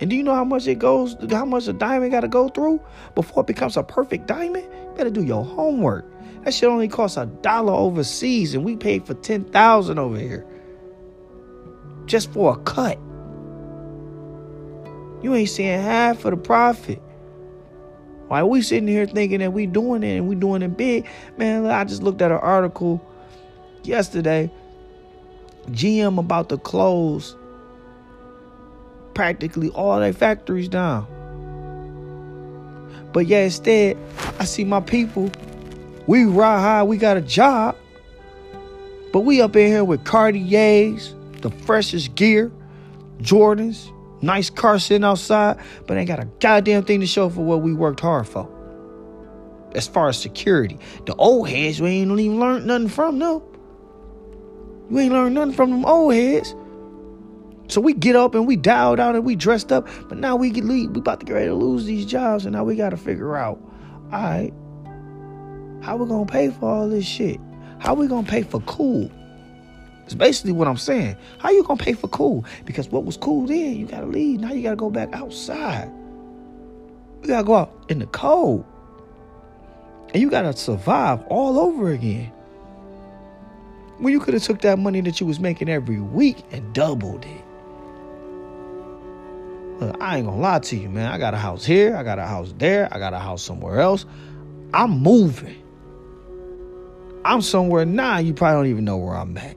And 0.00 0.08
do 0.08 0.16
you 0.16 0.22
know 0.22 0.34
how 0.34 0.44
much 0.44 0.66
it 0.66 0.78
goes, 0.78 1.14
how 1.30 1.44
much 1.44 1.68
a 1.68 1.74
diamond 1.74 2.10
got 2.10 2.20
to 2.20 2.28
go 2.28 2.48
through 2.48 2.80
before 3.14 3.42
it 3.42 3.46
becomes 3.46 3.76
a 3.76 3.82
perfect 3.82 4.26
diamond? 4.26 4.64
You 4.64 4.94
better 4.96 5.10
do 5.10 5.22
your 5.22 5.44
homework. 5.44 6.06
That 6.44 6.54
shit 6.54 6.70
only 6.70 6.88
costs 6.88 7.18
a 7.18 7.26
dollar 7.26 7.74
overseas, 7.74 8.54
and 8.54 8.64
we 8.64 8.76
paid 8.76 9.06
for 9.06 9.12
10000 9.12 9.98
over 9.98 10.18
here. 10.18 10.46
Just 12.06 12.32
for 12.32 12.54
a 12.54 12.56
cut. 12.62 12.98
You 15.22 15.34
ain't 15.34 15.50
seeing 15.50 15.78
half 15.78 16.24
of 16.24 16.30
the 16.30 16.38
profit. 16.38 17.02
Why 18.28 18.42
we 18.42 18.62
sitting 18.62 18.88
here 18.88 19.06
thinking 19.06 19.40
that 19.40 19.52
we 19.52 19.66
doing 19.66 20.02
it 20.02 20.16
and 20.16 20.28
we 20.28 20.34
doing 20.34 20.62
it 20.62 20.76
big? 20.76 21.06
Man, 21.36 21.66
I 21.66 21.84
just 21.84 22.02
looked 22.02 22.22
at 22.22 22.30
an 22.30 22.38
article 22.38 23.04
yesterday. 23.82 24.50
GM 25.72 26.18
about 26.18 26.48
to 26.48 26.56
close 26.56 27.36
practically 29.14 29.68
all 29.70 29.98
their 30.00 30.12
factories 30.12 30.68
down. 30.68 31.06
But 33.12 33.26
yeah, 33.26 33.44
instead, 33.44 33.96
I 34.38 34.44
see 34.44 34.64
my 34.64 34.80
people. 34.80 35.30
We 36.06 36.24
ride 36.24 36.60
high, 36.60 36.82
we 36.82 36.96
got 36.96 37.16
a 37.16 37.20
job. 37.20 37.76
But 39.12 39.20
we 39.20 39.40
up 39.42 39.56
in 39.56 39.66
here 39.66 39.84
with 39.84 40.04
Cartiers, 40.04 41.14
the 41.40 41.50
freshest 41.50 42.14
gear, 42.14 42.52
Jordans, 43.18 43.92
nice 44.22 44.50
car 44.50 44.78
sitting 44.78 45.04
outside, 45.04 45.58
but 45.86 45.96
ain't 45.96 46.08
got 46.08 46.20
a 46.20 46.28
goddamn 46.38 46.84
thing 46.84 47.00
to 47.00 47.06
show 47.06 47.28
for 47.28 47.44
what 47.44 47.62
we 47.62 47.72
worked 47.72 48.00
hard 48.00 48.28
for. 48.28 48.48
As 49.74 49.86
far 49.86 50.08
as 50.08 50.20
security. 50.20 50.78
The 51.06 51.14
old 51.16 51.48
heads, 51.48 51.80
we 51.80 51.90
ain't 51.90 52.10
even 52.10 52.40
learned 52.40 52.66
nothing 52.66 52.88
from 52.88 53.18
them. 53.18 53.42
We 54.88 55.02
ain't 55.02 55.12
learned 55.12 55.34
nothing 55.34 55.54
from 55.54 55.70
them 55.70 55.84
old 55.84 56.14
heads. 56.14 56.54
So 57.70 57.80
we 57.80 57.92
get 57.92 58.16
up 58.16 58.34
and 58.34 58.48
we 58.48 58.56
dialed 58.56 58.98
out 58.98 59.14
and 59.14 59.24
we 59.24 59.36
dressed 59.36 59.70
up, 59.70 59.86
but 60.08 60.18
now 60.18 60.34
we 60.34 60.50
get 60.50 60.64
leave. 60.64 60.90
We 60.90 60.98
about 60.98 61.20
to 61.20 61.26
get 61.26 61.34
ready 61.34 61.46
to 61.46 61.54
lose 61.54 61.84
these 61.84 62.04
jobs, 62.04 62.44
and 62.44 62.54
now 62.54 62.64
we 62.64 62.74
got 62.74 62.90
to 62.90 62.96
figure 62.96 63.36
out, 63.36 63.60
all 64.12 64.20
right, 64.20 64.52
how 65.80 65.96
we 65.96 66.08
gonna 66.08 66.26
pay 66.26 66.50
for 66.50 66.68
all 66.68 66.88
this 66.88 67.06
shit? 67.06 67.38
How 67.78 67.94
we 67.94 68.08
gonna 68.08 68.26
pay 68.26 68.42
for 68.42 68.60
cool? 68.62 69.08
It's 70.04 70.14
basically 70.14 70.50
what 70.50 70.66
I'm 70.66 70.76
saying. 70.76 71.16
How 71.38 71.50
you 71.50 71.62
gonna 71.62 71.82
pay 71.82 71.92
for 71.92 72.08
cool? 72.08 72.44
Because 72.64 72.88
what 72.88 73.04
was 73.04 73.16
cool 73.16 73.46
then, 73.46 73.76
you 73.76 73.86
gotta 73.86 74.06
leave. 74.06 74.40
Now 74.40 74.52
you 74.52 74.62
gotta 74.62 74.74
go 74.74 74.90
back 74.90 75.14
outside. 75.14 75.88
You 77.22 77.28
gotta 77.28 77.44
go 77.44 77.54
out 77.54 77.84
in 77.88 78.00
the 78.00 78.06
cold, 78.06 78.64
and 80.12 80.20
you 80.20 80.28
gotta 80.28 80.56
survive 80.56 81.22
all 81.28 81.56
over 81.58 81.92
again. 81.92 82.32
When 83.98 84.12
you 84.12 84.18
could 84.18 84.34
have 84.34 84.42
took 84.42 84.60
that 84.62 84.80
money 84.80 85.00
that 85.02 85.20
you 85.20 85.26
was 85.26 85.38
making 85.38 85.68
every 85.68 86.00
week 86.00 86.38
and 86.50 86.74
doubled 86.74 87.24
it. 87.24 87.39
Look, 89.80 89.96
I 90.00 90.18
ain't 90.18 90.26
gonna 90.26 90.40
lie 90.40 90.58
to 90.58 90.76
you, 90.76 90.88
man. 90.88 91.10
I 91.10 91.18
got 91.18 91.34
a 91.34 91.38
house 91.38 91.64
here, 91.64 91.96
I 91.96 92.02
got 92.02 92.18
a 92.18 92.26
house 92.26 92.52
there, 92.58 92.88
I 92.92 92.98
got 92.98 93.14
a 93.14 93.18
house 93.18 93.42
somewhere 93.42 93.80
else. 93.80 94.04
I'm 94.74 94.90
moving. 94.90 95.56
I'm 97.24 97.42
somewhere 97.42 97.84
now. 97.84 98.18
You 98.18 98.34
probably 98.34 98.56
don't 98.56 98.66
even 98.70 98.84
know 98.84 98.98
where 98.98 99.16
I'm 99.16 99.36
at. 99.36 99.56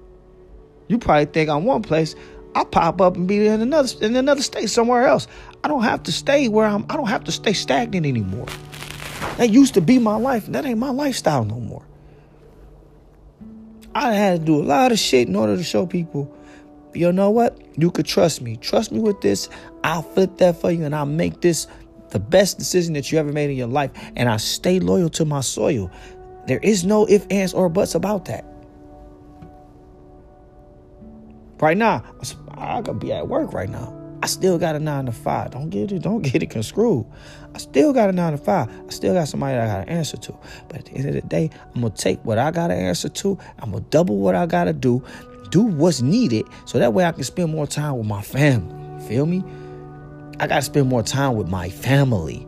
You 0.87 0.97
probably 0.97 1.25
think 1.25 1.49
I'm 1.49 1.65
one 1.65 1.81
place. 1.81 2.15
I 2.55 2.63
pop 2.63 3.01
up 3.01 3.15
and 3.15 3.27
be 3.27 3.47
in 3.47 3.61
another 3.61 3.89
in 4.05 4.15
another 4.15 4.41
state 4.41 4.69
somewhere 4.69 5.07
else. 5.07 5.27
I 5.63 5.67
don't 5.67 5.83
have 5.83 6.03
to 6.03 6.11
stay 6.11 6.47
where 6.47 6.65
I'm. 6.65 6.85
I 6.89 6.95
don't 6.95 7.07
have 7.07 7.23
to 7.25 7.31
stay 7.31 7.53
stagnant 7.53 8.05
anymore. 8.05 8.47
That 9.37 9.49
used 9.49 9.73
to 9.73 9.81
be 9.81 9.97
my 9.97 10.15
life. 10.15 10.45
That 10.47 10.65
ain't 10.65 10.77
my 10.77 10.89
lifestyle 10.89 11.45
no 11.45 11.59
more. 11.59 11.83
I 13.95 14.13
had 14.13 14.39
to 14.39 14.45
do 14.45 14.61
a 14.61 14.63
lot 14.63 14.91
of 14.91 14.99
shit 14.99 15.27
in 15.27 15.35
order 15.35 15.55
to 15.55 15.63
show 15.63 15.85
people, 15.85 16.31
you 16.95 17.11
know 17.11 17.29
what? 17.29 17.59
You 17.77 17.91
could 17.91 18.05
trust 18.05 18.41
me. 18.41 18.57
Trust 18.57 18.91
me 18.91 18.99
with 18.99 19.21
this. 19.21 19.49
I'll 19.83 20.01
flip 20.01 20.37
that 20.37 20.59
for 20.59 20.71
you 20.71 20.85
and 20.85 20.95
I'll 20.95 21.05
make 21.05 21.41
this 21.41 21.67
the 22.09 22.19
best 22.19 22.59
decision 22.59 22.93
that 22.93 23.11
you 23.11 23.17
ever 23.17 23.31
made 23.31 23.49
in 23.49 23.57
your 23.57 23.67
life. 23.67 23.91
And 24.15 24.29
I 24.29 24.37
stay 24.37 24.79
loyal 24.79 25.09
to 25.09 25.25
my 25.25 25.41
soil. 25.41 25.91
There 26.47 26.59
is 26.59 26.83
no 26.83 27.07
ifs, 27.09 27.25
ands, 27.29 27.53
or 27.53 27.69
buts 27.69 27.95
about 27.95 28.25
that. 28.25 28.45
Right 31.59 31.77
now, 31.77 32.03
I 32.57 32.81
could 32.81 32.99
be 32.99 33.13
at 33.13 33.27
work 33.27 33.53
right 33.53 33.69
now. 33.69 33.99
I 34.21 34.25
still 34.25 34.57
got 34.57 34.75
a 34.75 34.79
nine 34.79 35.05
to 35.07 35.11
five. 35.11 35.51
Don't 35.51 35.69
get 35.69 35.91
it, 35.91 36.01
don't 36.01 36.21
get 36.31 36.41
it 36.41 36.49
construed. 36.49 37.05
I 37.53 37.57
still 37.57 37.91
got 37.91 38.09
a 38.09 38.13
nine 38.13 38.31
to 38.31 38.37
five. 38.37 38.69
I 38.69 38.89
still 38.89 39.13
got 39.13 39.27
somebody 39.27 39.55
that 39.55 39.69
I 39.69 39.79
gotta 39.79 39.91
answer 39.91 40.17
to. 40.17 40.37
But 40.69 40.79
at 40.79 40.85
the 40.85 40.91
end 40.91 41.09
of 41.09 41.15
the 41.15 41.21
day, 41.21 41.49
I'm 41.75 41.81
gonna 41.81 41.93
take 41.93 42.23
what 42.23 42.37
I 42.37 42.51
gotta 42.51 42.73
answer 42.73 43.09
to. 43.09 43.37
I'm 43.59 43.71
gonna 43.71 43.83
double 43.89 44.17
what 44.17 44.33
I 44.33 44.45
gotta 44.45 44.71
do, 44.71 45.03
do 45.53 45.61
what's 45.61 46.01
needed, 46.01 46.47
so 46.65 46.79
that 46.79 46.93
way 46.93 47.05
I 47.05 47.11
can 47.11 47.23
spend 47.23 47.51
more 47.51 47.67
time 47.67 47.99
with 47.99 48.07
my 48.07 48.23
family. 48.23 49.07
Feel 49.07 49.27
me? 49.27 49.43
I 50.39 50.47
gotta 50.47 50.63
spend 50.63 50.89
more 50.89 51.03
time 51.03 51.35
with 51.35 51.47
my 51.47 51.69
family. 51.69 52.47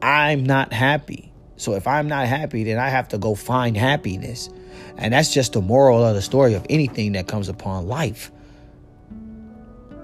I'm 0.00 0.44
not 0.44 0.72
happy. 0.72 1.32
So 1.56 1.74
if 1.74 1.88
I'm 1.88 2.06
not 2.06 2.28
happy, 2.28 2.62
then 2.62 2.78
I 2.78 2.90
have 2.90 3.08
to 3.08 3.18
go 3.18 3.34
find 3.34 3.76
happiness. 3.76 4.48
And 4.96 5.12
that's 5.12 5.34
just 5.34 5.54
the 5.54 5.60
moral 5.60 6.04
of 6.04 6.14
the 6.14 6.22
story 6.22 6.54
of 6.54 6.64
anything 6.70 7.10
that 7.12 7.26
comes 7.26 7.48
upon 7.48 7.88
life. 7.88 8.30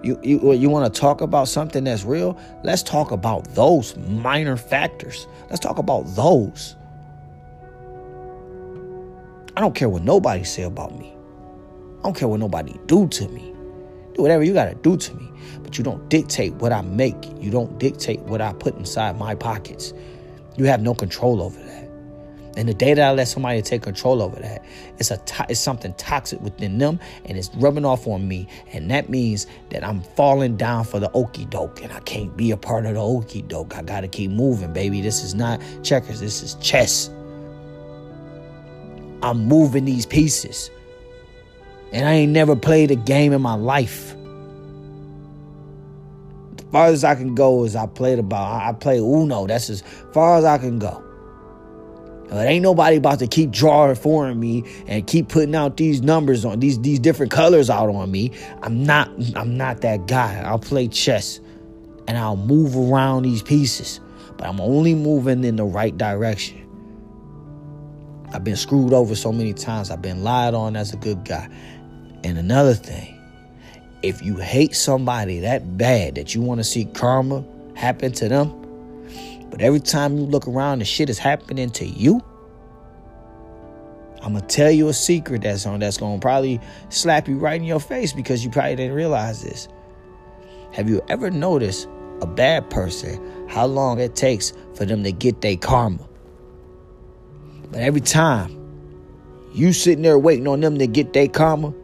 You, 0.02 0.18
you, 0.24 0.54
you 0.54 0.70
want 0.70 0.92
to 0.92 1.00
talk 1.00 1.20
about 1.20 1.46
something 1.46 1.84
that's 1.84 2.02
real? 2.02 2.36
Let's 2.64 2.82
talk 2.82 3.12
about 3.12 3.54
those 3.54 3.96
minor 3.96 4.56
factors. 4.56 5.28
Let's 5.50 5.60
talk 5.60 5.78
about 5.78 6.02
those. 6.16 6.74
I 9.56 9.60
don't 9.60 9.76
care 9.76 9.88
what 9.88 10.02
nobody 10.02 10.42
say 10.42 10.64
about 10.64 10.98
me. 10.98 11.14
I 12.02 12.08
don't 12.08 12.16
care 12.16 12.26
what 12.26 12.40
nobody 12.40 12.74
do 12.86 13.06
to 13.06 13.28
me. 13.28 13.54
Do 14.14 14.22
whatever 14.22 14.42
you 14.42 14.52
got 14.52 14.64
to 14.64 14.74
do 14.74 14.96
to 14.96 15.14
me. 15.14 15.30
But 15.62 15.78
you 15.78 15.84
don't 15.84 16.08
dictate 16.08 16.52
what 16.54 16.72
I 16.72 16.82
make. 16.82 17.16
You 17.40 17.52
don't 17.52 17.78
dictate 17.78 18.20
what 18.22 18.40
I 18.40 18.52
put 18.54 18.76
inside 18.76 19.16
my 19.16 19.36
pockets. 19.36 19.94
You 20.56 20.64
have 20.64 20.82
no 20.82 20.94
control 20.94 21.40
over 21.40 21.58
that. 21.62 21.88
And 22.56 22.68
the 22.68 22.74
day 22.74 22.92
that 22.92 23.02
I 23.02 23.12
let 23.12 23.28
somebody 23.28 23.62
take 23.62 23.82
control 23.82 24.20
over 24.20 24.38
that, 24.40 24.64
it's 24.98 25.10
a 25.10 25.16
to- 25.16 25.46
it's 25.48 25.60
something 25.60 25.94
toxic 25.94 26.42
within 26.42 26.78
them, 26.78 27.00
and 27.24 27.38
it's 27.38 27.50
rubbing 27.54 27.84
off 27.84 28.06
on 28.06 28.28
me. 28.28 28.46
And 28.72 28.90
that 28.90 29.08
means 29.08 29.46
that 29.70 29.82
I'm 29.82 30.02
falling 30.16 30.56
down 30.56 30.84
for 30.84 31.00
the 31.00 31.10
okey 31.12 31.46
doke, 31.46 31.82
and 31.82 31.92
I 31.92 32.00
can't 32.00 32.36
be 32.36 32.50
a 32.50 32.56
part 32.56 32.84
of 32.84 32.94
the 32.94 33.00
okey 33.00 33.42
doke. 33.42 33.76
I 33.76 33.82
gotta 33.82 34.08
keep 34.08 34.30
moving, 34.32 34.72
baby. 34.72 35.00
This 35.00 35.24
is 35.24 35.34
not 35.34 35.60
checkers. 35.82 36.20
This 36.20 36.42
is 36.42 36.54
chess. 36.56 37.08
I'm 39.22 39.46
moving 39.46 39.84
these 39.84 40.04
pieces, 40.04 40.70
and 41.92 42.06
I 42.06 42.14
ain't 42.14 42.32
never 42.32 42.56
played 42.56 42.90
a 42.90 42.96
game 42.96 43.32
in 43.32 43.42
my 43.42 43.54
life. 43.54 44.14
As 46.58 46.64
far 46.72 46.86
as 46.86 47.04
I 47.04 47.14
can 47.14 47.34
go 47.34 47.64
is 47.64 47.76
I 47.76 47.86
played 47.86 48.18
about 48.18 48.62
I 48.62 48.72
play 48.72 48.98
Uno. 48.98 49.46
That's 49.46 49.68
as 49.68 49.82
far 50.12 50.38
as 50.38 50.44
I 50.44 50.56
can 50.58 50.78
go. 50.78 51.04
It 52.30 52.46
ain't 52.46 52.62
nobody 52.62 52.96
about 52.96 53.18
to 53.18 53.26
keep 53.26 53.50
drawing 53.50 53.94
for 53.94 54.34
me 54.34 54.64
and 54.86 55.06
keep 55.06 55.28
putting 55.28 55.54
out 55.54 55.76
these 55.76 56.00
numbers 56.00 56.46
on 56.46 56.60
these 56.60 56.80
these 56.80 56.98
different 56.98 57.30
colors 57.30 57.68
out 57.68 57.90
on 57.90 58.10
me. 58.10 58.32
I'm 58.62 58.84
not 58.84 59.10
I'm 59.36 59.58
not 59.58 59.82
that 59.82 60.06
guy. 60.06 60.40
I'll 60.40 60.58
play 60.58 60.88
chess 60.88 61.40
and 62.08 62.16
I'll 62.16 62.36
move 62.36 62.74
around 62.74 63.24
these 63.24 63.42
pieces, 63.42 64.00
but 64.38 64.46
I'm 64.46 64.62
only 64.62 64.94
moving 64.94 65.44
in 65.44 65.56
the 65.56 65.64
right 65.64 65.96
direction. 65.96 66.58
I've 68.32 68.44
been 68.44 68.56
screwed 68.56 68.94
over 68.94 69.14
so 69.14 69.30
many 69.30 69.52
times. 69.52 69.90
I've 69.90 70.00
been 70.00 70.24
lied 70.24 70.54
on 70.54 70.74
as 70.74 70.94
a 70.94 70.96
good 70.96 71.24
guy. 71.26 71.50
And 72.24 72.38
another 72.38 72.74
thing, 72.74 73.20
if 74.02 74.22
you 74.22 74.36
hate 74.36 74.74
somebody 74.74 75.40
that 75.40 75.76
bad 75.76 76.16
that 76.16 76.34
you 76.34 76.42
want 76.42 76.60
to 76.60 76.64
see 76.64 76.84
karma 76.86 77.44
happen 77.74 78.12
to 78.12 78.28
them, 78.28 78.58
but 79.50 79.60
every 79.60 79.80
time 79.80 80.16
you 80.16 80.24
look 80.24 80.48
around 80.48 80.80
and 80.80 80.86
shit 80.86 81.10
is 81.10 81.18
happening 81.18 81.70
to 81.70 81.84
you, 81.84 82.22
I'm 84.22 84.34
gonna 84.34 84.46
tell 84.46 84.70
you 84.70 84.88
a 84.88 84.92
secret 84.92 85.42
that's 85.42 85.66
on 85.66 85.80
that's 85.80 85.96
gonna 85.96 86.20
probably 86.20 86.60
slap 86.90 87.26
you 87.26 87.38
right 87.38 87.60
in 87.60 87.66
your 87.66 87.80
face 87.80 88.12
because 88.12 88.44
you 88.44 88.50
probably 88.50 88.76
didn't 88.76 88.94
realize 88.94 89.42
this. 89.42 89.68
Have 90.72 90.88
you 90.88 91.02
ever 91.08 91.30
noticed 91.30 91.88
a 92.20 92.26
bad 92.26 92.70
person 92.70 93.20
how 93.48 93.66
long 93.66 93.98
it 93.98 94.14
takes 94.14 94.52
for 94.74 94.84
them 94.84 95.02
to 95.02 95.10
get 95.10 95.40
their 95.40 95.56
karma? 95.56 96.08
But 97.70 97.80
every 97.80 98.00
time 98.00 98.56
you 99.54 99.72
sitting 99.72 100.02
there 100.02 100.18
waiting 100.18 100.46
on 100.46 100.60
them 100.60 100.78
to 100.78 100.86
get 100.86 101.12
their 101.12 101.28
karma, 101.28 101.74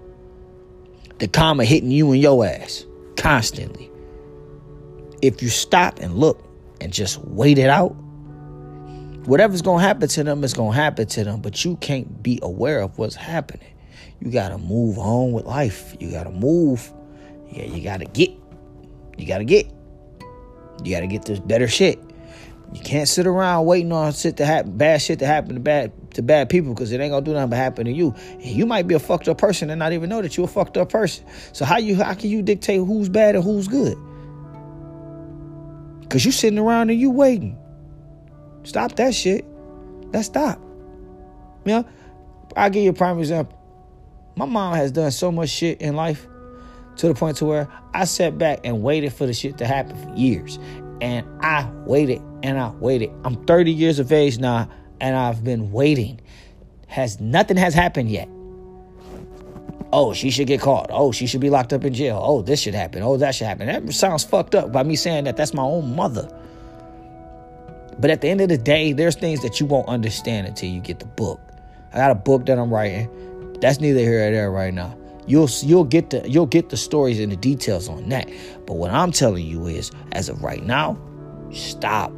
the 1.18 1.28
karma 1.28 1.64
hitting 1.64 1.90
you 1.90 2.12
in 2.12 2.20
your 2.20 2.44
ass 2.44 2.84
constantly. 3.16 3.90
If 5.20 5.42
you 5.42 5.48
stop 5.48 5.98
and 5.98 6.14
look 6.14 6.44
and 6.80 6.92
just 6.92 7.18
wait 7.24 7.58
it 7.58 7.68
out, 7.68 7.90
whatever's 9.26 9.62
gonna 9.62 9.82
happen 9.82 10.08
to 10.08 10.24
them 10.24 10.44
is 10.44 10.54
gonna 10.54 10.74
happen 10.74 11.06
to 11.06 11.24
them, 11.24 11.40
but 11.40 11.64
you 11.64 11.76
can't 11.76 12.22
be 12.22 12.38
aware 12.42 12.80
of 12.80 12.98
what's 12.98 13.16
happening. 13.16 13.74
You 14.20 14.30
gotta 14.30 14.58
move 14.58 14.98
on 14.98 15.32
with 15.32 15.44
life. 15.44 15.96
You 16.00 16.10
gotta 16.10 16.30
move. 16.30 16.92
Yeah, 17.50 17.64
you 17.64 17.82
gotta 17.82 18.04
get. 18.04 18.30
You 19.16 19.26
gotta 19.26 19.44
get. 19.44 19.70
You 20.84 20.94
gotta 20.94 21.06
get 21.06 21.24
this 21.24 21.40
better 21.40 21.68
shit. 21.68 21.98
You 22.72 22.80
can't 22.80 23.08
sit 23.08 23.26
around 23.26 23.66
waiting 23.66 23.92
on 23.92 24.12
shit 24.12 24.36
to 24.36 24.46
happen, 24.46 24.76
bad 24.76 25.00
shit 25.00 25.18
to 25.20 25.26
happen 25.26 25.54
to 25.54 25.60
bad 25.60 26.07
to 26.18 26.22
bad 26.22 26.48
people 26.48 26.74
because 26.74 26.90
it 26.90 27.00
ain't 27.00 27.12
gonna 27.12 27.24
do 27.24 27.32
nothing 27.32 27.50
but 27.50 27.56
happen 27.56 27.84
to 27.86 27.92
you. 27.92 28.12
And 28.32 28.44
you 28.44 28.66
might 28.66 28.88
be 28.88 28.94
a 28.94 28.98
fucked 28.98 29.28
up 29.28 29.38
person 29.38 29.70
and 29.70 29.78
not 29.78 29.92
even 29.92 30.10
know 30.10 30.20
that 30.20 30.36
you're 30.36 30.46
a 30.46 30.50
fucked 30.50 30.76
up 30.76 30.90
person. 30.90 31.24
So 31.52 31.64
how 31.64 31.78
you 31.78 31.94
how 31.96 32.12
can 32.14 32.28
you 32.28 32.42
dictate 32.42 32.80
who's 32.80 33.08
bad 33.08 33.36
and 33.36 33.44
who's 33.44 33.68
good? 33.68 33.96
Cause 36.10 36.24
you 36.24 36.32
sitting 36.32 36.58
around 36.58 36.90
and 36.90 37.00
you 37.00 37.10
waiting. 37.10 37.56
Stop 38.64 38.96
that 38.96 39.14
shit. 39.14 39.44
Let's 40.12 40.26
stop. 40.26 40.58
You 41.64 41.72
know, 41.72 41.88
I'll 42.56 42.70
give 42.70 42.82
you 42.82 42.90
a 42.90 42.94
prime 42.94 43.20
example. 43.20 43.56
My 44.34 44.46
mom 44.46 44.74
has 44.74 44.90
done 44.90 45.12
so 45.12 45.30
much 45.30 45.50
shit 45.50 45.80
in 45.80 45.94
life 45.94 46.26
to 46.96 47.06
the 47.06 47.14
point 47.14 47.36
to 47.36 47.44
where 47.44 47.68
I 47.94 48.06
sat 48.06 48.38
back 48.38 48.60
and 48.64 48.82
waited 48.82 49.12
for 49.12 49.26
the 49.26 49.32
shit 49.32 49.58
to 49.58 49.66
happen 49.66 49.96
for 50.02 50.16
years. 50.16 50.58
And 51.00 51.24
I 51.44 51.70
waited 51.86 52.20
and 52.42 52.58
I 52.58 52.70
waited. 52.70 53.12
I'm 53.24 53.44
30 53.44 53.70
years 53.70 54.00
of 54.00 54.10
age 54.10 54.38
now 54.38 54.68
and 55.00 55.16
I've 55.16 55.44
been 55.44 55.72
waiting. 55.72 56.20
Has 56.86 57.20
nothing 57.20 57.56
has 57.56 57.74
happened 57.74 58.10
yet. 58.10 58.28
Oh, 59.92 60.12
she 60.12 60.30
should 60.30 60.46
get 60.46 60.60
caught. 60.60 60.90
Oh, 60.90 61.12
she 61.12 61.26
should 61.26 61.40
be 61.40 61.50
locked 61.50 61.72
up 61.72 61.84
in 61.84 61.94
jail. 61.94 62.20
Oh, 62.22 62.42
this 62.42 62.60
should 62.60 62.74
happen. 62.74 63.02
Oh, 63.02 63.16
that 63.16 63.34
should 63.34 63.46
happen. 63.46 63.66
That 63.66 63.92
sounds 63.92 64.24
fucked 64.24 64.54
up 64.54 64.70
by 64.70 64.82
me 64.82 64.96
saying 64.96 65.24
that. 65.24 65.36
That's 65.36 65.54
my 65.54 65.62
own 65.62 65.96
mother. 65.96 66.28
But 67.98 68.10
at 68.10 68.20
the 68.20 68.28
end 68.28 68.40
of 68.40 68.48
the 68.48 68.58
day, 68.58 68.92
there's 68.92 69.16
things 69.16 69.42
that 69.42 69.60
you 69.60 69.66
won't 69.66 69.88
understand 69.88 70.46
until 70.46 70.68
you 70.68 70.80
get 70.80 70.98
the 70.98 71.06
book. 71.06 71.40
I 71.92 71.96
got 71.96 72.10
a 72.10 72.14
book 72.14 72.46
that 72.46 72.58
I'm 72.58 72.72
writing. 72.72 73.08
That's 73.60 73.80
neither 73.80 74.00
here 74.00 74.28
or 74.28 74.30
there 74.30 74.50
right 74.50 74.72
now. 74.72 74.96
You'll 75.26 75.48
you'll 75.62 75.84
get 75.84 76.10
the 76.10 76.28
you'll 76.28 76.46
get 76.46 76.70
the 76.70 76.76
stories 76.76 77.18
and 77.18 77.32
the 77.32 77.36
details 77.36 77.88
on 77.88 78.08
that. 78.10 78.30
But 78.66 78.74
what 78.76 78.90
I'm 78.92 79.12
telling 79.12 79.46
you 79.46 79.66
is, 79.66 79.90
as 80.12 80.28
of 80.28 80.42
right 80.42 80.62
now, 80.64 80.98
stop. 81.52 82.12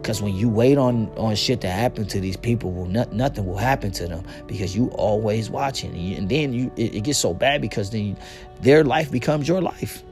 Because 0.00 0.22
when 0.22 0.34
you 0.34 0.48
wait 0.48 0.78
on 0.78 1.08
on 1.16 1.34
shit 1.34 1.60
to 1.62 1.68
happen 1.68 2.06
to 2.06 2.20
these 2.20 2.36
people, 2.36 2.86
not, 2.86 3.12
nothing 3.12 3.46
will 3.46 3.56
happen 3.56 3.90
to 3.92 4.06
them 4.06 4.24
because 4.46 4.74
you 4.74 4.88
always 4.90 5.50
watching, 5.50 5.90
and, 5.90 6.00
you, 6.00 6.16
and 6.16 6.28
then 6.28 6.52
you 6.52 6.72
it, 6.76 6.94
it, 6.94 7.00
gets 7.02 7.18
so 7.18 7.34
bad 7.34 7.60
because 7.60 7.90
then 7.90 8.04
you, 8.06 8.16
their 8.60 8.84
life 8.84 9.10
becomes 9.10 9.46
your 9.48 9.60
life. 9.60 10.02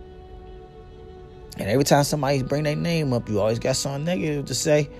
And 1.58 1.70
every 1.70 1.84
time 1.84 2.04
somebody 2.04 2.42
bring 2.42 2.64
their 2.64 2.76
name 2.76 3.12
up, 3.12 3.28
you 3.28 3.40
always 3.40 3.58
got 3.58 3.76
something 3.76 4.04
negative 4.04 4.44
to 4.46 4.54
say. 4.54 4.90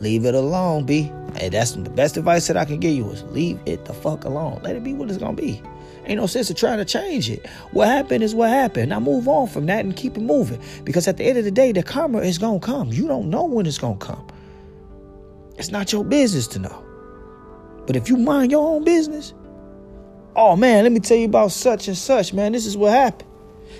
Leave 0.00 0.26
it 0.26 0.34
alone, 0.34 0.84
B. 0.84 1.10
Hey, 1.36 1.48
that's 1.48 1.72
the 1.72 1.88
best 1.88 2.16
advice 2.16 2.46
that 2.48 2.56
I 2.56 2.64
can 2.64 2.80
give 2.80 2.94
you 2.94 3.10
is 3.10 3.22
leave 3.24 3.58
it 3.64 3.84
the 3.84 3.94
fuck 3.94 4.24
alone. 4.24 4.60
Let 4.62 4.76
it 4.76 4.84
be 4.84 4.92
what 4.92 5.08
it's 5.08 5.18
gonna 5.18 5.34
be. 5.34 5.62
Ain't 6.06 6.20
no 6.20 6.26
sense 6.26 6.50
of 6.50 6.56
trying 6.56 6.78
to 6.78 6.84
change 6.84 7.28
it. 7.28 7.46
What 7.72 7.88
happened 7.88 8.22
is 8.22 8.34
what 8.34 8.50
happened. 8.50 8.90
Now 8.90 9.00
move 9.00 9.26
on 9.26 9.48
from 9.48 9.66
that 9.66 9.84
and 9.84 9.94
keep 9.96 10.16
it 10.16 10.20
moving. 10.20 10.60
Because 10.84 11.08
at 11.08 11.16
the 11.16 11.24
end 11.24 11.36
of 11.36 11.44
the 11.44 11.50
day, 11.50 11.72
the 11.72 11.82
karma 11.82 12.18
is 12.18 12.38
gonna 12.38 12.60
come. 12.60 12.92
You 12.92 13.08
don't 13.08 13.28
know 13.28 13.44
when 13.44 13.66
it's 13.66 13.78
gonna 13.78 13.96
come. 13.96 14.24
It's 15.56 15.70
not 15.70 15.92
your 15.92 16.04
business 16.04 16.46
to 16.48 16.60
know. 16.60 16.84
But 17.86 17.96
if 17.96 18.08
you 18.08 18.16
mind 18.16 18.52
your 18.52 18.66
own 18.68 18.84
business, 18.84 19.34
oh 20.36 20.54
man, 20.54 20.84
let 20.84 20.92
me 20.92 21.00
tell 21.00 21.16
you 21.16 21.26
about 21.26 21.50
such 21.50 21.88
and 21.88 21.96
such, 21.96 22.32
man. 22.32 22.52
This 22.52 22.66
is 22.66 22.76
what 22.76 22.92
happened. 22.92 23.30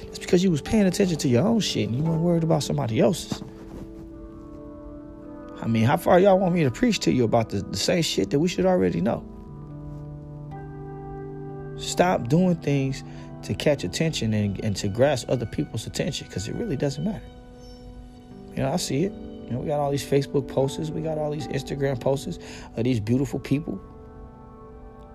It's 0.03 0.19
because 0.19 0.43
you 0.43 0.51
was 0.51 0.63
paying 0.63 0.87
attention 0.87 1.19
to 1.19 1.29
your 1.29 1.47
own 1.47 1.61
shit 1.61 1.89
and 1.89 1.97
you 1.97 2.03
weren't 2.03 2.23
worried 2.23 2.43
about 2.43 2.63
somebody 2.65 2.99
else's. 2.99 3.43
I 5.61 5.69
mean, 5.69 5.85
how 5.85 5.97
far 5.97 6.19
y'all 6.19 6.39
want 6.39 6.55
me 6.55 6.65
to 6.65 6.71
preach 6.71 7.01
to 7.01 7.13
you 7.13 7.25
about 7.25 7.51
the, 7.51 7.61
the 7.63 7.77
same 7.77 8.03
shit 8.03 8.31
that 8.31 8.39
we 8.39 8.49
should 8.49 8.67
already 8.67 9.01
know? 9.01 9.25
Stop 11.79 12.29
doing 12.29 12.57
things 12.57 13.05
to 13.43 13.55
catch 13.55 13.85
attention 13.85 14.35
and, 14.35 14.63
and 14.65 14.75
to 14.77 14.89
grasp 14.89 15.29
other 15.31 15.47
people's 15.47 15.87
attention 15.87 16.27
because 16.27 16.49
it 16.49 16.55
really 16.55 16.77
doesn't 16.77 17.05
matter. 17.05 17.25
You 18.51 18.63
know, 18.63 18.73
I 18.73 18.77
see 18.77 19.05
it. 19.05 19.13
You 19.13 19.53
know, 19.53 19.59
we 19.61 19.69
got 19.69 19.79
all 19.79 19.91
these 19.91 20.05
Facebook 20.05 20.49
posts, 20.49 20.91
we 20.91 21.03
got 21.03 21.19
all 21.19 21.31
these 21.31 21.47
Instagram 21.49 22.01
posts 22.01 22.39
of 22.77 22.85
these 22.85 22.99
beautiful 22.99 23.39
people. 23.39 23.81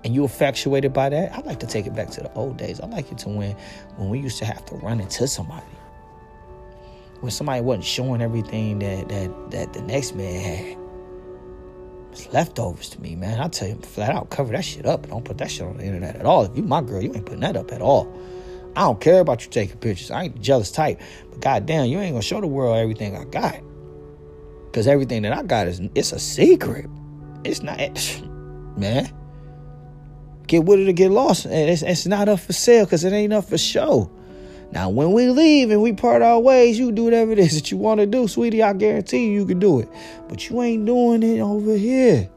And 0.04 0.16
you 0.16 0.24
infatuated 0.24 0.94
by 0.94 1.10
that? 1.10 1.34
I 1.34 1.42
like 1.42 1.60
to 1.60 1.68
take 1.68 1.86
it 1.86 1.94
back 1.94 2.10
to 2.12 2.22
the 2.22 2.34
old 2.34 2.58
days. 2.58 2.80
I 2.80 2.88
like 2.88 3.12
it 3.12 3.20
to 3.20 3.30
when 3.30 3.56
when 3.98 4.10
we 4.10 4.20
used 4.20 4.40
to 4.40 4.46
have 4.46 4.66
to 4.68 4.76
run 4.76 5.00
into 5.00 5.28
somebody. 5.28 5.66
When 7.20 7.32
somebody 7.32 7.62
wasn't 7.62 7.86
showing 7.86 8.22
everything 8.22 8.80
that 8.80 9.10
that 9.10 9.52
that 9.52 9.74
the 9.74 9.82
next 9.82 10.16
man 10.16 10.42
had. 10.42 10.81
It's 12.12 12.32
leftovers 12.34 12.90
to 12.90 13.02
me, 13.02 13.16
man. 13.16 13.40
I 13.40 13.48
tell 13.48 13.70
you 13.70 13.76
flat 13.76 14.10
out, 14.10 14.30
cover 14.30 14.52
that 14.52 14.66
shit 14.66 14.86
up. 14.86 15.08
Don't 15.08 15.24
put 15.24 15.38
that 15.38 15.50
shit 15.50 15.66
on 15.66 15.78
the 15.78 15.86
internet 15.86 16.18
at 16.18 16.26
all. 16.26 16.44
If 16.44 16.56
you 16.58 16.64
my 16.64 16.82
girl, 16.82 17.02
you 17.02 17.14
ain't 17.14 17.26
putting 17.26 17.42
that 17.42 17.56
up 17.56 17.72
at 17.72 17.82
all. 17.82 18.12
I 18.76 18.82
don't 18.82 19.00
care 19.00 19.20
about 19.20 19.44
you 19.44 19.50
taking 19.50 19.78
pictures. 19.78 20.12
I 20.12 20.24
ain't 20.24 20.42
jealous 20.42 20.72
type. 20.72 21.00
But 21.30 21.42
goddamn, 21.42 21.88
you 21.88 22.00
ain't 22.00 22.14
gonna 22.14 22.22
show 22.22 22.42
the 22.42 22.48
world 22.48 22.78
everything 22.78 23.16
I 23.16 23.26
got. 23.26 23.62
Cause 24.74 24.88
everything 24.88 25.24
that 25.24 25.34
I 25.34 25.44
got 25.44 25.68
is 25.68 25.82
it's 25.96 26.14
a 26.14 26.20
secret. 26.20 26.88
It's 27.44 27.62
not 27.62 27.80
eh, 27.80 27.94
man. 28.78 29.12
Get 30.48 30.64
with 30.66 30.80
it 30.80 30.90
or 30.90 30.94
get 30.94 31.12
lost. 31.12 31.46
And 31.46 31.70
it's, 31.70 31.82
it's 31.82 32.06
not 32.06 32.30
up 32.30 32.40
for 32.40 32.54
sale 32.54 32.86
because 32.86 33.04
it 33.04 33.14
ain't 33.14 33.34
up 33.34 33.46
for 33.46 33.58
show. 33.58 34.12
Now, 34.72 34.90
when 34.90 35.12
we 35.12 35.28
leave 35.28 35.70
and 35.70 35.82
we 35.82 35.92
part 35.92 36.22
our 36.22 36.40
ways, 36.40 36.80
you 36.80 36.92
do 36.92 37.04
whatever 37.04 37.34
it 37.34 37.40
is 37.40 37.56
that 37.56 37.72
you 37.72 37.78
want 37.78 38.00
to 38.00 38.06
do, 38.06 38.28
sweetie. 38.28 38.64
I 38.64 38.74
guarantee 38.74 39.26
you, 39.26 39.32
you 39.34 39.46
can 39.46 39.60
do 39.60 39.80
it. 39.82 39.90
But 40.30 40.50
you 40.50 40.62
ain't 40.62 40.86
doing 40.86 41.24
it 41.24 41.42
over 41.42 41.76
here. 41.76 42.30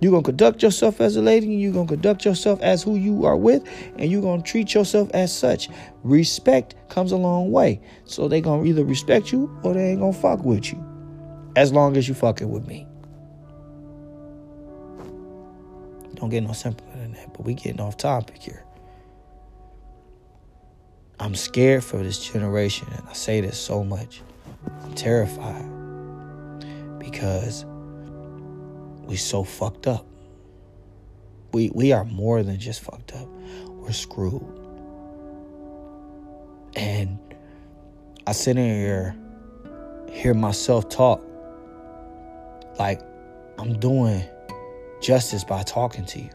You're 0.00 0.10
going 0.10 0.24
to 0.24 0.28
conduct 0.28 0.62
yourself 0.62 1.00
as 1.00 1.14
a 1.16 1.22
lady, 1.22 1.46
and 1.46 1.60
you're 1.60 1.72
going 1.72 1.86
to 1.86 1.92
conduct 1.94 2.24
yourself 2.24 2.60
as 2.62 2.82
who 2.82 2.96
you 2.96 3.26
are 3.26 3.36
with, 3.36 3.62
and 3.98 4.10
you're 4.10 4.22
going 4.22 4.42
to 4.42 4.50
treat 4.50 4.74
yourself 4.74 5.10
as 5.12 5.36
such. 5.36 5.68
Respect 6.02 6.74
comes 6.88 7.12
a 7.12 7.16
long 7.16 7.52
way. 7.52 7.80
So 8.04 8.26
they 8.26 8.40
going 8.40 8.64
to 8.64 8.68
either 8.68 8.84
respect 8.84 9.30
you 9.30 9.54
or 9.62 9.74
they 9.74 9.90
ain't 9.90 10.00
going 10.00 10.14
to 10.14 10.18
fuck 10.18 10.42
with 10.42 10.72
you. 10.72 10.84
As 11.54 11.72
long 11.72 11.96
as 11.96 12.08
you 12.08 12.14
fucking 12.14 12.50
with 12.50 12.66
me. 12.66 12.86
Don't 16.14 16.30
get 16.30 16.42
no 16.42 16.52
simpler 16.52 16.90
than 16.96 17.12
that, 17.12 17.32
but 17.32 17.44
we 17.44 17.54
getting 17.54 17.80
off 17.80 17.96
topic 17.96 18.42
here. 18.42 18.64
I'm 21.20 21.34
scared 21.34 21.84
for 21.84 22.02
this 22.02 22.18
generation, 22.18 22.88
and 22.96 23.06
I 23.06 23.12
say 23.12 23.42
this 23.42 23.58
so 23.58 23.84
much. 23.84 24.22
I'm 24.80 24.94
terrified 24.94 25.68
because 26.98 27.66
we 29.02 29.16
so 29.16 29.44
fucked 29.44 29.86
up. 29.86 30.06
We 31.52 31.70
we 31.74 31.92
are 31.92 32.06
more 32.06 32.42
than 32.42 32.58
just 32.58 32.80
fucked 32.80 33.14
up. 33.14 33.28
We're 33.68 33.92
screwed. 33.92 34.42
And 36.74 37.18
I 38.26 38.32
sit 38.32 38.56
in 38.56 38.64
here, 38.64 39.14
hear 40.10 40.32
myself 40.32 40.88
talk 40.88 41.22
like 42.78 43.02
I'm 43.58 43.78
doing 43.78 44.24
justice 45.02 45.44
by 45.44 45.64
talking 45.64 46.06
to 46.06 46.18
you, 46.18 46.30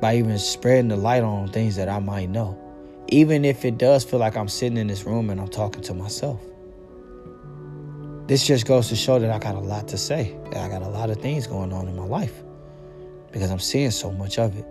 by 0.00 0.16
even 0.16 0.38
spreading 0.38 0.88
the 0.88 0.96
light 0.96 1.22
on 1.22 1.48
things 1.48 1.76
that 1.76 1.90
I 1.90 1.98
might 1.98 2.30
know 2.30 2.58
even 3.10 3.44
if 3.44 3.64
it 3.64 3.76
does 3.76 4.04
feel 4.04 4.20
like 4.20 4.36
I'm 4.36 4.48
sitting 4.48 4.78
in 4.78 4.86
this 4.86 5.04
room 5.04 5.30
and 5.30 5.40
I'm 5.40 5.48
talking 5.48 5.82
to 5.82 5.94
myself. 5.94 6.40
This 8.28 8.46
just 8.46 8.66
goes 8.66 8.88
to 8.88 8.96
show 8.96 9.18
that 9.18 9.30
I 9.30 9.38
got 9.40 9.56
a 9.56 9.60
lot 9.60 9.88
to 9.88 9.98
say. 9.98 10.36
I 10.50 10.68
got 10.68 10.82
a 10.82 10.88
lot 10.88 11.10
of 11.10 11.16
things 11.16 11.48
going 11.48 11.72
on 11.72 11.88
in 11.88 11.96
my 11.96 12.04
life 12.04 12.32
because 13.32 13.50
I'm 13.50 13.58
seeing 13.58 13.90
so 13.90 14.12
much 14.12 14.38
of 14.38 14.56
it. 14.56 14.64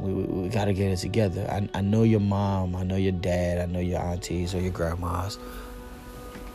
We, 0.00 0.12
we, 0.12 0.24
we 0.24 0.48
got 0.48 0.64
to 0.64 0.74
get 0.74 0.90
it 0.90 0.96
together. 0.96 1.46
I, 1.48 1.68
I 1.78 1.80
know 1.80 2.02
your 2.02 2.20
mom, 2.20 2.74
I 2.74 2.82
know 2.82 2.96
your 2.96 3.12
dad, 3.12 3.60
I 3.60 3.72
know 3.72 3.78
your 3.78 4.00
aunties 4.00 4.52
or 4.52 4.60
your 4.60 4.72
grandmas. 4.72 5.38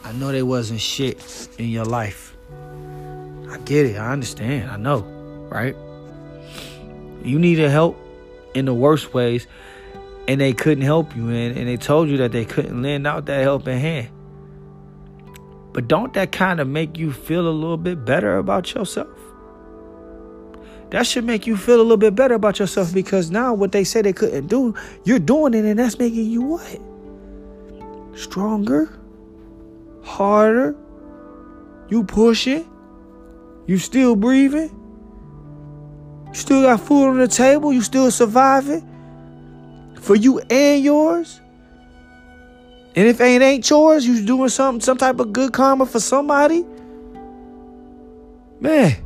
I 0.03 0.11
know 0.11 0.33
they 0.33 0.43
wasn't 0.43 0.81
shit 0.81 1.47
in 1.57 1.69
your 1.69 1.85
life. 1.85 2.35
I 3.49 3.57
get 3.59 3.85
it. 3.85 3.95
I 3.95 4.11
understand. 4.11 4.69
I 4.69 4.75
know, 4.75 4.99
right? 5.49 5.75
You 7.23 7.39
needed 7.39 7.69
help 7.69 7.97
in 8.53 8.65
the 8.65 8.73
worst 8.73 9.13
ways 9.13 9.47
and 10.27 10.39
they 10.39 10.53
couldn't 10.53 10.83
help 10.83 11.15
you 11.15 11.29
and, 11.29 11.57
and 11.57 11.67
they 11.67 11.77
told 11.77 12.09
you 12.09 12.17
that 12.17 12.31
they 12.31 12.45
couldn't 12.45 12.81
lend 12.81 13.07
out 13.07 13.25
that 13.25 13.41
helping 13.41 13.79
hand. 13.79 14.09
But 15.73 15.87
don't 15.87 16.13
that 16.13 16.31
kind 16.31 16.59
of 16.59 16.67
make 16.67 16.97
you 16.97 17.11
feel 17.11 17.47
a 17.47 17.51
little 17.51 17.77
bit 17.77 18.03
better 18.05 18.37
about 18.37 18.73
yourself? 18.73 19.07
That 20.89 21.07
should 21.07 21.23
make 21.23 21.47
you 21.47 21.55
feel 21.55 21.77
a 21.77 21.83
little 21.83 21.95
bit 21.95 22.15
better 22.15 22.35
about 22.35 22.59
yourself 22.59 22.93
because 22.93 23.31
now 23.31 23.53
what 23.53 23.71
they 23.71 23.85
said 23.85 24.03
they 24.03 24.11
couldn't 24.11 24.47
do, 24.47 24.75
you're 25.05 25.19
doing 25.19 25.53
it 25.53 25.63
and 25.63 25.79
that's 25.79 25.97
making 25.97 26.25
you 26.25 26.41
what? 26.41 26.81
Stronger, 28.19 28.99
harder, 30.03 30.75
you 31.87 32.03
pushing, 32.03 32.69
you 33.67 33.77
still 33.77 34.17
breathing, 34.17 34.69
you 36.31 36.35
still 36.35 36.61
got 36.61 36.79
food 36.79 37.09
on 37.09 37.17
the 37.17 37.27
table. 37.27 37.73
You 37.73 37.81
still 37.81 38.09
surviving 38.09 38.87
for 39.99 40.15
you 40.15 40.39
and 40.49 40.83
yours. 40.83 41.39
And 42.95 43.07
if 43.07 43.21
it 43.21 43.41
ain't 43.41 43.69
yours, 43.69 44.05
you 44.05 44.25
doing 44.25 44.49
something, 44.49 44.81
some 44.81 44.97
type 44.97 45.19
of 45.19 45.31
good 45.31 45.53
karma 45.53 45.85
for 45.85 45.99
somebody. 45.99 46.65
Man, 48.59 48.97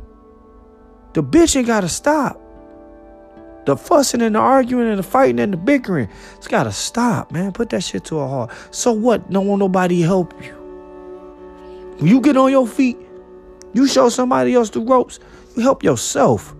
the 1.12 1.22
bitching 1.22 1.66
gotta 1.66 1.88
stop. 1.88 2.40
The 3.64 3.76
fussing 3.76 4.22
and 4.22 4.34
the 4.34 4.38
arguing 4.38 4.88
and 4.88 4.98
the 4.98 5.02
fighting 5.02 5.40
and 5.40 5.52
the 5.52 5.56
bickering, 5.56 6.08
it's 6.36 6.46
gotta 6.46 6.72
stop, 6.72 7.32
man. 7.32 7.52
Put 7.52 7.70
that 7.70 7.82
shit 7.82 8.04
to 8.06 8.18
a 8.18 8.26
halt. 8.26 8.50
So 8.70 8.92
what? 8.92 9.28
No 9.30 9.40
want 9.40 9.60
nobody 9.60 10.00
help 10.02 10.32
you. 10.44 10.52
When 11.98 12.08
you 12.08 12.20
get 12.20 12.36
on 12.36 12.50
your 12.50 12.66
feet, 12.66 12.96
you 13.72 13.86
show 13.86 14.08
somebody 14.08 14.54
else 14.54 14.70
the 14.70 14.80
ropes. 14.80 15.18
You 15.56 15.62
help 15.62 15.82
yourself. 15.82 16.55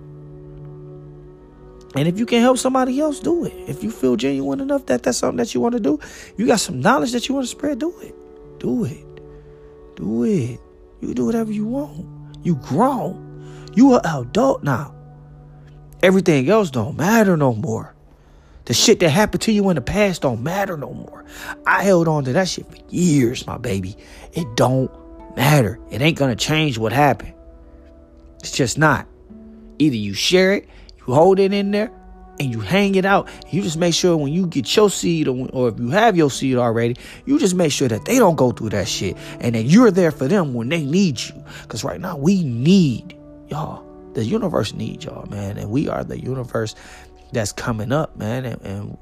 And 1.97 2.07
if 2.07 2.19
you 2.19 2.27
can 2.27 2.41
help 2.41 2.59
somebody 2.59 3.01
else, 3.01 3.21
do 3.21 3.45
it. 3.45 3.55
If 3.69 3.83
you 3.83 3.91
feel 3.91 4.17
genuine 4.17 4.61
enough 4.61 4.87
that 4.87 5.03
that's 5.03 5.19
something 5.19 5.39
that 5.39 5.55
you 5.55 5.61
want 5.61 5.75
to 5.75 5.81
do, 5.81 5.99
you 6.37 6.47
got 6.47 6.61
some 6.61 6.81
knowledge 6.81 7.13
that 7.13 7.29
you 7.29 7.35
want 7.35 7.45
to 7.47 7.51
spread, 7.51 7.79
do 7.79 7.99
it. 8.01 8.15
Do 8.59 8.85
it. 8.85 9.05
Do 9.97 10.25
it. 10.25 10.61
You 11.01 11.15
do 11.15 11.27
whatever 11.27 11.53
you 11.53 11.67
want. 11.67 12.07
You 12.45 12.57
grown. 12.57 13.23
You 13.75 13.95
are 13.95 14.03
adult 14.05 14.63
now. 14.63 14.95
Everything 16.03 16.49
else 16.49 16.71
don't 16.71 16.97
matter 16.97 17.37
no 17.37 17.55
more. 17.55 17.95
The 18.67 18.75
shit 18.75 19.01
that 19.01 19.11
happened 19.11 19.43
to 19.43 19.53
you 19.53 19.69
in 19.71 19.77
the 19.77 19.81
past 19.81 20.23
don't 20.23 20.43
matter 20.43 20.77
no 20.77 20.93
more. 20.93 21.25
I 21.67 21.85
held 21.85 22.09
on 22.09 22.25
to 22.25 22.33
that 22.33 22.49
shit 22.49 22.69
for 22.69 22.77
years, 22.91 23.47
my 23.47 23.59
baby. 23.59 23.97
It 24.33 24.47
don't 24.57 24.91
matter. 25.37 25.79
It 25.91 26.03
ain't 26.03 26.19
gonna 26.19 26.37
change 26.37 26.77
what 26.77 26.93
happened. 26.93 27.35
It's 28.41 28.51
just 28.51 28.77
not. 28.77 29.07
Either 29.79 29.97
you 29.97 30.15
share 30.15 30.53
it 30.53 30.69
you 31.07 31.15
hold 31.15 31.39
it 31.39 31.53
in 31.53 31.71
there 31.71 31.91
and 32.39 32.53
you 32.53 32.61
hang 32.61 32.95
it 32.95 33.05
out. 33.05 33.29
You 33.51 33.63
just 33.63 33.79
make 33.79 33.95
sure 33.95 34.17
when 34.17 34.33
you 34.33 34.47
get 34.47 34.75
your 34.77 34.91
seed, 34.91 35.29
or, 35.29 35.49
or, 35.53 35.69
if 35.69 35.79
you 35.79 35.91
have 35.91 36.17
your 36.17 36.31
seed 36.31 36.57
already, 36.57 36.97
you 37.25 37.39
just 37.39 37.55
make 37.55 37.73
sure 37.73 37.89
that 37.89 38.05
they 38.05 38.19
don't 38.19 38.37
go 38.37 38.51
through 38.51 38.71
that 38.71 38.89
shit 38.89 39.17
and 39.41 39.55
that 39.55 39.63
you're 39.63 39.91
there 39.91 40.11
for 40.11 40.29
them 40.29 40.55
when 40.55 40.69
they 40.69 40.85
need 40.85 41.21
you. 41.21 41.35
Because 41.63 41.85
right 41.85 42.01
now, 42.01 42.17
we 42.17 42.45
need 42.45 43.17
y'all. 43.49 43.85
The 44.15 44.25
universe 44.25 44.73
needs 44.75 45.05
y'all, 45.05 45.27
man. 45.27 45.59
And 45.59 45.71
we 45.71 45.89
are 45.89 46.05
the 46.05 46.19
universe 46.19 46.75
that's 47.33 47.53
coming 47.53 47.93
up, 47.93 48.17
man. 48.17 48.45
And, 48.45 48.63
and 48.63 48.99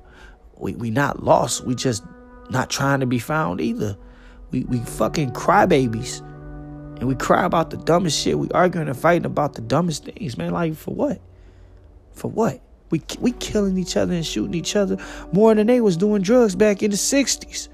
we, 0.57 0.75
we 0.75 0.91
not 0.91 1.23
lost. 1.23 1.65
We 1.65 1.75
just 1.75 2.05
not 2.51 2.71
trying 2.71 3.01
to 3.01 3.07
be 3.07 3.19
found 3.19 3.61
either. 3.61 3.97
We, 4.51 4.65
we 4.65 4.79
fucking 4.79 5.33
crybabies. 5.33 6.21
And 6.99 7.09
we 7.09 7.15
cry 7.17 7.45
about 7.45 7.71
the 7.71 7.77
dumbest 7.77 8.21
shit. 8.21 8.39
We 8.39 8.49
arguing 8.51 8.89
and 8.89 8.97
fighting 8.97 9.27
about 9.27 9.55
the 9.55 9.61
dumbest 9.61 10.05
things, 10.05 10.39
man. 10.39 10.53
Like, 10.53 10.75
for 10.75 10.95
what? 10.95 11.21
For 12.15 12.31
what? 12.31 12.61
We 12.91 13.03
we 13.21 13.33
killing 13.33 13.77
each 13.77 13.97
other 13.97 14.15
and 14.15 14.25
shooting 14.25 14.55
each 14.55 14.77
other 14.77 14.97
more 15.33 15.55
than 15.55 15.67
they 15.67 15.81
was 15.81 15.97
doing 15.97 16.23
drugs 16.23 16.55
back 16.55 16.83
in 16.83 16.91
the 16.91 16.97
60s. 16.97 17.69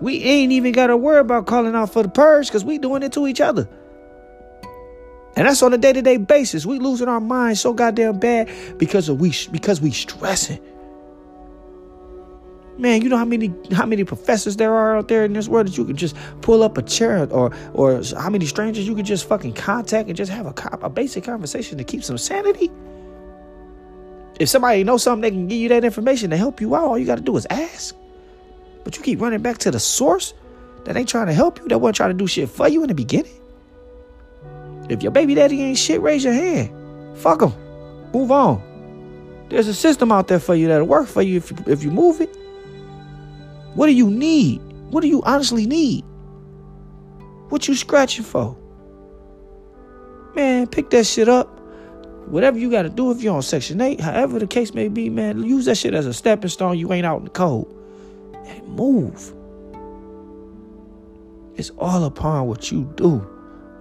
We 0.00 0.22
ain't 0.22 0.52
even 0.52 0.72
got 0.72 0.88
to 0.88 0.96
worry 0.96 1.20
about 1.20 1.46
calling 1.46 1.74
out 1.74 1.92
for 1.92 2.02
the 2.02 2.08
purge 2.08 2.48
because 2.48 2.64
we 2.64 2.78
doing 2.78 3.02
it 3.02 3.12
to 3.12 3.26
each 3.26 3.40
other. 3.40 3.68
And 5.36 5.48
that's 5.48 5.62
on 5.62 5.72
a 5.72 5.78
day-to-day 5.78 6.18
basis. 6.18 6.64
We 6.64 6.78
losing 6.78 7.08
our 7.08 7.20
minds 7.20 7.60
so 7.60 7.72
goddamn 7.72 8.20
bad 8.20 8.50
because 8.78 9.08
of 9.08 9.20
we 9.20 9.34
because 9.50 9.80
we 9.80 9.90
stressing. 9.90 10.60
Man, 12.76 13.02
you 13.02 13.08
know 13.08 13.16
how 13.16 13.24
many 13.24 13.54
how 13.72 13.86
many 13.86 14.02
professors 14.02 14.56
there 14.56 14.74
are 14.74 14.96
out 14.96 15.08
there 15.08 15.24
in 15.24 15.32
this 15.32 15.48
world 15.48 15.68
that 15.68 15.78
you 15.78 15.84
could 15.84 15.96
just 15.96 16.16
pull 16.40 16.62
up 16.62 16.76
a 16.76 16.82
chair, 16.82 17.28
or 17.30 17.54
or 17.72 18.02
how 18.18 18.30
many 18.30 18.46
strangers 18.46 18.86
you 18.86 18.94
could 18.96 19.06
just 19.06 19.28
fucking 19.28 19.52
contact 19.52 20.08
and 20.08 20.16
just 20.16 20.30
have 20.32 20.46
a, 20.46 20.52
cop 20.52 20.82
a 20.82 20.90
basic 20.90 21.24
conversation 21.24 21.78
to 21.78 21.84
keep 21.84 22.02
some 22.02 22.18
sanity. 22.18 22.70
If 24.40 24.48
somebody 24.48 24.82
knows 24.82 25.04
something, 25.04 25.22
they 25.22 25.30
can 25.30 25.46
give 25.46 25.58
you 25.58 25.68
that 25.68 25.84
information 25.84 26.30
to 26.30 26.36
help 26.36 26.60
you 26.60 26.74
out. 26.74 26.86
All 26.86 26.98
you 26.98 27.06
got 27.06 27.16
to 27.16 27.22
do 27.22 27.36
is 27.36 27.46
ask. 27.50 27.94
But 28.82 28.96
you 28.96 29.02
keep 29.02 29.20
running 29.20 29.40
back 29.40 29.58
to 29.58 29.70
the 29.70 29.78
source 29.78 30.34
that 30.84 30.96
ain't 30.96 31.08
trying 31.08 31.28
to 31.28 31.32
help 31.32 31.60
you, 31.60 31.68
that 31.68 31.78
wasn't 31.78 31.96
trying 31.96 32.10
to 32.10 32.14
do 32.14 32.26
shit 32.26 32.48
for 32.48 32.68
you 32.68 32.82
in 32.82 32.88
the 32.88 32.94
beginning. 32.94 33.40
If 34.88 35.02
your 35.02 35.12
baby 35.12 35.34
daddy 35.34 35.62
ain't 35.62 35.78
shit, 35.78 36.00
raise 36.00 36.24
your 36.24 36.32
hand. 36.32 36.70
Fuck 37.16 37.40
them. 37.40 37.54
Move 38.12 38.30
on. 38.32 39.46
There's 39.48 39.68
a 39.68 39.74
system 39.74 40.10
out 40.10 40.28
there 40.28 40.40
for 40.40 40.54
you 40.54 40.68
that'll 40.68 40.86
work 40.86 41.06
for 41.06 41.22
you 41.22 41.36
if 41.36 41.50
you, 41.50 41.56
if 41.66 41.82
you 41.82 41.90
move 41.90 42.20
it. 42.20 42.36
What 43.74 43.86
do 43.86 43.92
you 43.92 44.10
need? 44.10 44.60
What 44.90 45.00
do 45.00 45.08
you 45.08 45.22
honestly 45.22 45.66
need? 45.66 46.04
What 47.48 47.68
you 47.68 47.74
scratching 47.74 48.24
for? 48.24 48.56
Man, 50.34 50.66
pick 50.66 50.90
that 50.90 51.06
shit 51.06 51.28
up. 51.28 51.48
Whatever 52.26 52.58
you 52.58 52.70
got 52.70 52.82
to 52.82 52.88
do 52.88 53.10
if 53.10 53.22
you're 53.22 53.34
on 53.34 53.42
Section 53.42 53.80
8, 53.80 54.00
however 54.00 54.38
the 54.38 54.46
case 54.46 54.72
may 54.72 54.88
be, 54.88 55.10
man, 55.10 55.42
use 55.44 55.66
that 55.66 55.76
shit 55.76 55.94
as 55.94 56.06
a 56.06 56.14
stepping 56.14 56.48
stone. 56.48 56.78
You 56.78 56.92
ain't 56.92 57.04
out 57.04 57.18
in 57.18 57.24
the 57.24 57.30
cold. 57.30 57.70
And 58.46 58.66
move. 58.68 59.34
It's 61.56 61.70
all 61.78 62.04
upon 62.04 62.46
what 62.46 62.72
you 62.72 62.90
do, 62.96 63.26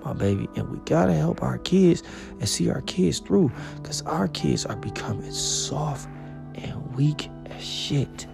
my 0.03 0.13
baby. 0.13 0.47
And 0.55 0.69
we 0.69 0.77
got 0.79 1.05
to 1.07 1.13
help 1.13 1.41
our 1.41 1.57
kids 1.59 2.03
and 2.39 2.47
see 2.47 2.69
our 2.69 2.81
kids 2.81 3.19
through 3.19 3.51
because 3.77 4.01
our 4.03 4.27
kids 4.27 4.65
are 4.65 4.75
becoming 4.75 5.31
soft 5.31 6.07
and 6.55 6.95
weak 6.95 7.29
as 7.45 7.63
shit. 7.63 8.27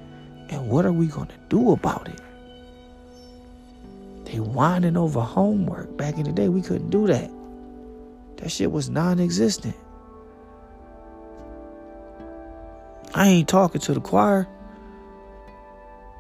And 0.50 0.68
what 0.68 0.86
are 0.86 0.92
we 0.92 1.08
going 1.08 1.28
to 1.28 1.38
do 1.48 1.72
about 1.72 2.08
it? 2.08 2.22
They 4.26 4.40
whining 4.40 4.98
over 4.98 5.22
homework. 5.22 5.96
Back 5.98 6.18
in 6.18 6.24
the 6.24 6.32
day, 6.32 6.50
we 6.50 6.62
couldn't 6.62 6.90
do 6.90 7.08
that. 7.08 7.32
That 8.38 8.52
shit 8.52 8.72
was 8.72 8.90
non 8.90 9.20
existent. 9.20 9.76
I 13.14 13.28
ain't 13.28 13.48
talking 13.48 13.82
to 13.82 13.94
the 13.94 14.02
choir. 14.02 14.48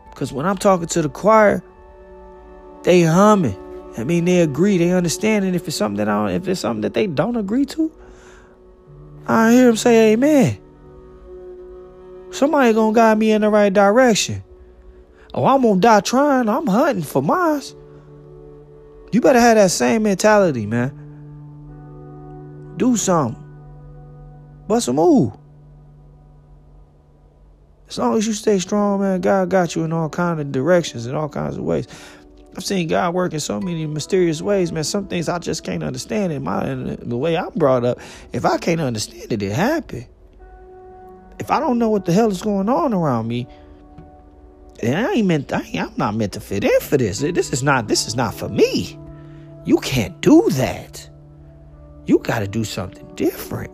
Because 0.09 0.33
when 0.33 0.45
I'm 0.45 0.57
talking 0.57 0.87
to 0.87 1.01
the 1.01 1.09
choir, 1.09 1.63
they 2.83 3.03
humming. 3.03 3.57
I 3.97 4.03
mean, 4.03 4.25
they 4.25 4.41
agree, 4.41 4.77
they 4.77 4.91
understand. 4.91 5.45
And 5.45 5.55
if 5.55 5.67
it's 5.67 5.77
something 5.77 5.97
that 5.97 6.09
I 6.09 6.27
don't, 6.27 6.35
if 6.35 6.47
it's 6.47 6.61
something 6.61 6.81
that 6.81 6.93
they 6.93 7.07
don't 7.07 7.35
agree 7.35 7.65
to, 7.65 7.91
I 9.27 9.51
hear 9.51 9.65
them 9.67 9.75
say 9.75 10.13
amen. 10.13 10.59
Somebody 12.31 12.73
gonna 12.73 12.93
guide 12.93 13.17
me 13.17 13.31
in 13.31 13.41
the 13.41 13.49
right 13.49 13.73
direction. 13.73 14.43
Oh, 15.33 15.45
I'm 15.45 15.61
gonna 15.61 15.79
die 15.79 16.01
trying. 16.01 16.49
I'm 16.49 16.67
hunting 16.67 17.03
for 17.03 17.21
Mars. 17.21 17.75
You 19.11 19.21
better 19.21 19.39
have 19.39 19.55
that 19.55 19.71
same 19.71 20.03
mentality, 20.03 20.65
man. 20.65 20.95
Do 22.77 22.95
something. 22.95 23.43
Bust 24.67 24.87
a 24.87 24.93
move. 24.93 25.33
As 27.87 27.97
long 27.97 28.15
as 28.17 28.27
you 28.27 28.33
stay 28.33 28.59
strong, 28.59 29.01
man, 29.01 29.19
God 29.19 29.49
got 29.49 29.75
you 29.75 29.83
in 29.83 29.91
all 29.91 30.09
kinds 30.09 30.39
of 30.41 30.51
directions 30.51 31.07
in 31.07 31.15
all 31.15 31.27
kinds 31.27 31.57
of 31.57 31.63
ways. 31.63 31.87
I've 32.55 32.63
seen 32.63 32.87
God 32.87 33.13
work 33.15 33.33
in 33.33 33.39
so 33.39 33.59
many 33.59 33.87
mysterious 33.87 34.41
ways, 34.41 34.71
man. 34.71 34.83
Some 34.83 35.07
things 35.07 35.27
I 35.27 35.39
just 35.39 35.63
can't 35.63 35.83
understand 35.83 36.31
in 36.31 36.43
my 36.43 36.69
in 36.69 37.09
the 37.09 37.17
way 37.17 37.35
I'm 37.35 37.51
brought 37.55 37.85
up. 37.85 37.99
If 38.31 38.45
I 38.45 38.57
can't 38.57 38.81
understand 38.81 39.31
it, 39.31 39.41
it 39.41 39.51
happened. 39.51 40.07
If 41.39 41.51
I 41.51 41.59
don't 41.59 41.79
know 41.79 41.89
what 41.89 42.05
the 42.05 42.13
hell 42.13 42.29
is 42.29 42.41
going 42.41 42.69
on 42.69 42.93
around 42.93 43.27
me, 43.27 43.47
I 44.83 45.11
ain't 45.11 45.27
meant 45.27 45.51
I 45.51 45.69
I'm 45.75 45.93
not 45.97 46.15
meant 46.15 46.33
to 46.33 46.39
fit 46.39 46.63
in 46.63 46.79
for 46.81 46.97
this. 46.97 47.19
This 47.19 47.51
is 47.51 47.63
not 47.63 47.87
this 47.87 48.07
is 48.07 48.15
not 48.15 48.33
for 48.33 48.49
me. 48.49 48.97
You 49.65 49.77
can't 49.77 50.19
do 50.21 50.49
that. 50.51 51.09
You 52.05 52.19
got 52.19 52.39
to 52.39 52.47
do 52.47 52.63
something 52.63 53.07
different. 53.15 53.71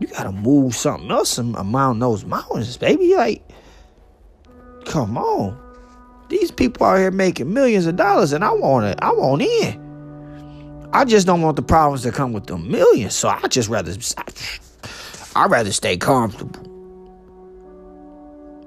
You 0.00 0.06
gotta 0.06 0.32
move 0.32 0.74
something 0.74 1.10
else 1.10 1.36
among 1.36 1.98
those 1.98 2.24
mountains, 2.24 2.78
baby. 2.78 3.14
Like, 3.14 3.42
come 4.86 5.18
on. 5.18 5.58
These 6.30 6.50
people 6.50 6.86
out 6.86 6.96
here 6.96 7.10
making 7.10 7.52
millions 7.52 7.86
of 7.86 7.96
dollars, 7.96 8.32
and 8.32 8.42
I 8.42 8.50
want 8.52 8.86
it. 8.86 8.98
I 9.02 9.12
want 9.12 9.42
in. 9.42 10.88
I 10.92 11.04
just 11.04 11.26
don't 11.26 11.42
want 11.42 11.56
the 11.56 11.62
problems 11.62 12.02
that 12.04 12.14
come 12.14 12.32
with 12.32 12.46
the 12.46 12.56
millions. 12.56 13.14
So 13.14 13.28
I 13.28 13.46
just 13.48 13.68
rather, 13.68 13.92
I 14.16 14.24
rather 15.34 15.72
stay 15.72 15.96
comfortable, 15.96 16.60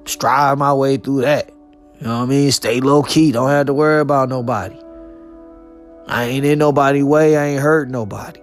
strive 0.06 0.58
my 0.58 0.72
way 0.72 0.96
through 0.96 1.22
that. 1.22 1.50
You 2.00 2.06
know 2.06 2.18
what 2.18 2.24
I 2.24 2.26
mean? 2.26 2.50
Stay 2.52 2.80
low 2.80 3.02
key. 3.02 3.32
Don't 3.32 3.48
have 3.48 3.66
to 3.66 3.74
worry 3.74 4.00
about 4.00 4.28
nobody. 4.28 4.76
I 6.06 6.24
ain't 6.24 6.44
in 6.44 6.58
nobody 6.58 7.02
way. 7.02 7.36
I 7.36 7.46
ain't 7.46 7.62
hurt 7.62 7.88
nobody. 7.88 8.40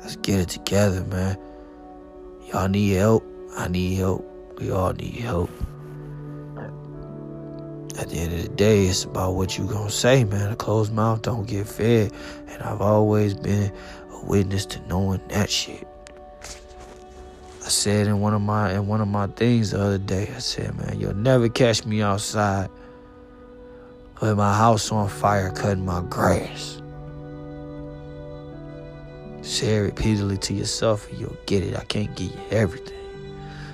Let's 0.00 0.16
get 0.16 0.40
it 0.40 0.48
together, 0.48 1.02
man. 1.04 1.38
Y'all 2.48 2.68
need 2.68 2.92
help. 2.92 3.24
I 3.56 3.68
need 3.68 3.96
help. 3.96 4.24
We 4.60 4.70
all 4.70 4.92
need 4.92 5.16
help. 5.16 5.50
At 7.98 8.08
the 8.08 8.16
end 8.16 8.32
of 8.32 8.42
the 8.42 8.48
day, 8.48 8.86
it's 8.86 9.04
about 9.04 9.34
what 9.34 9.56
you 9.56 9.66
gonna 9.66 9.90
say, 9.90 10.24
man. 10.24 10.50
A 10.50 10.56
closed 10.56 10.92
mouth 10.92 11.22
don't 11.22 11.46
get 11.46 11.68
fed. 11.68 12.12
And 12.48 12.62
I've 12.62 12.80
always 12.80 13.34
been 13.34 13.72
a 14.10 14.24
witness 14.24 14.66
to 14.66 14.80
knowing 14.88 15.20
that 15.28 15.48
shit. 15.48 15.86
I 17.64 17.68
said 17.68 18.08
in 18.08 18.20
one 18.20 18.34
of 18.34 18.42
my 18.42 18.74
in 18.74 18.88
one 18.88 19.00
of 19.00 19.08
my 19.08 19.28
things 19.28 19.70
the 19.70 19.80
other 19.80 19.98
day, 19.98 20.28
I 20.34 20.38
said, 20.40 20.76
man, 20.76 20.98
you'll 20.98 21.14
never 21.14 21.48
catch 21.48 21.86
me 21.86 22.02
outside 22.02 22.68
with 24.20 24.36
my 24.36 24.56
house 24.56 24.90
on 24.90 25.08
fire 25.08 25.50
cutting 25.50 25.84
my 25.84 26.02
grass. 26.02 26.82
Say 29.42 29.76
it 29.76 29.80
repeatedly 29.80 30.38
to 30.38 30.54
yourself 30.54 31.08
and 31.10 31.18
you'll 31.20 31.36
get 31.46 31.62
it. 31.62 31.76
I 31.76 31.84
can't 31.84 32.14
give 32.16 32.32
you 32.32 32.40
everything. 32.50 32.98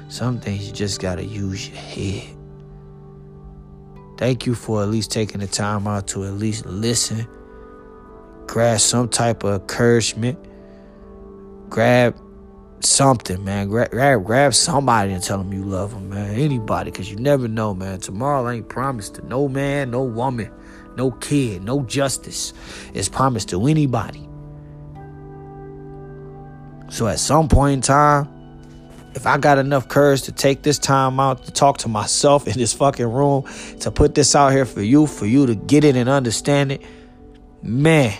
Some 0.08 0.40
things 0.40 0.66
you 0.66 0.72
just 0.72 1.00
gotta 1.00 1.24
use 1.24 1.68
your 1.68 1.78
head. 1.78 2.36
Thank 4.20 4.44
you 4.44 4.54
for 4.54 4.82
at 4.82 4.90
least 4.90 5.10
taking 5.10 5.40
the 5.40 5.46
time 5.46 5.86
out 5.86 6.08
to 6.08 6.24
at 6.26 6.34
least 6.34 6.66
listen, 6.66 7.26
grab 8.46 8.78
some 8.78 9.08
type 9.08 9.44
of 9.44 9.62
encouragement, 9.62 10.38
grab 11.70 12.14
something, 12.80 13.42
man. 13.42 13.70
Grab, 13.70 13.90
grab, 13.90 14.22
grab 14.26 14.52
somebody 14.52 15.14
and 15.14 15.24
tell 15.24 15.38
them 15.38 15.54
you 15.54 15.64
love 15.64 15.92
them, 15.94 16.10
man. 16.10 16.34
Anybody, 16.34 16.90
because 16.90 17.10
you 17.10 17.16
never 17.16 17.48
know, 17.48 17.72
man. 17.72 17.98
Tomorrow 17.98 18.50
ain't 18.50 18.68
promised 18.68 19.14
to 19.14 19.26
no 19.26 19.48
man, 19.48 19.90
no 19.90 20.02
woman, 20.02 20.52
no 20.98 21.12
kid, 21.12 21.64
no 21.64 21.82
justice. 21.84 22.52
It's 22.92 23.08
promised 23.08 23.48
to 23.48 23.66
anybody. 23.68 24.28
So 26.90 27.06
at 27.06 27.20
some 27.20 27.48
point 27.48 27.72
in 27.72 27.80
time, 27.80 28.28
if 29.14 29.26
I 29.26 29.38
got 29.38 29.58
enough 29.58 29.88
courage 29.88 30.22
to 30.22 30.32
take 30.32 30.62
this 30.62 30.78
time 30.78 31.18
out 31.18 31.44
to 31.44 31.50
talk 31.50 31.78
to 31.78 31.88
myself 31.88 32.46
in 32.46 32.56
this 32.56 32.72
fucking 32.72 33.06
room, 33.06 33.44
to 33.80 33.90
put 33.90 34.14
this 34.14 34.34
out 34.34 34.52
here 34.52 34.66
for 34.66 34.82
you, 34.82 35.06
for 35.06 35.26
you 35.26 35.46
to 35.46 35.54
get 35.54 35.84
it 35.84 35.96
and 35.96 36.08
understand 36.08 36.72
it, 36.72 36.82
man, 37.62 38.16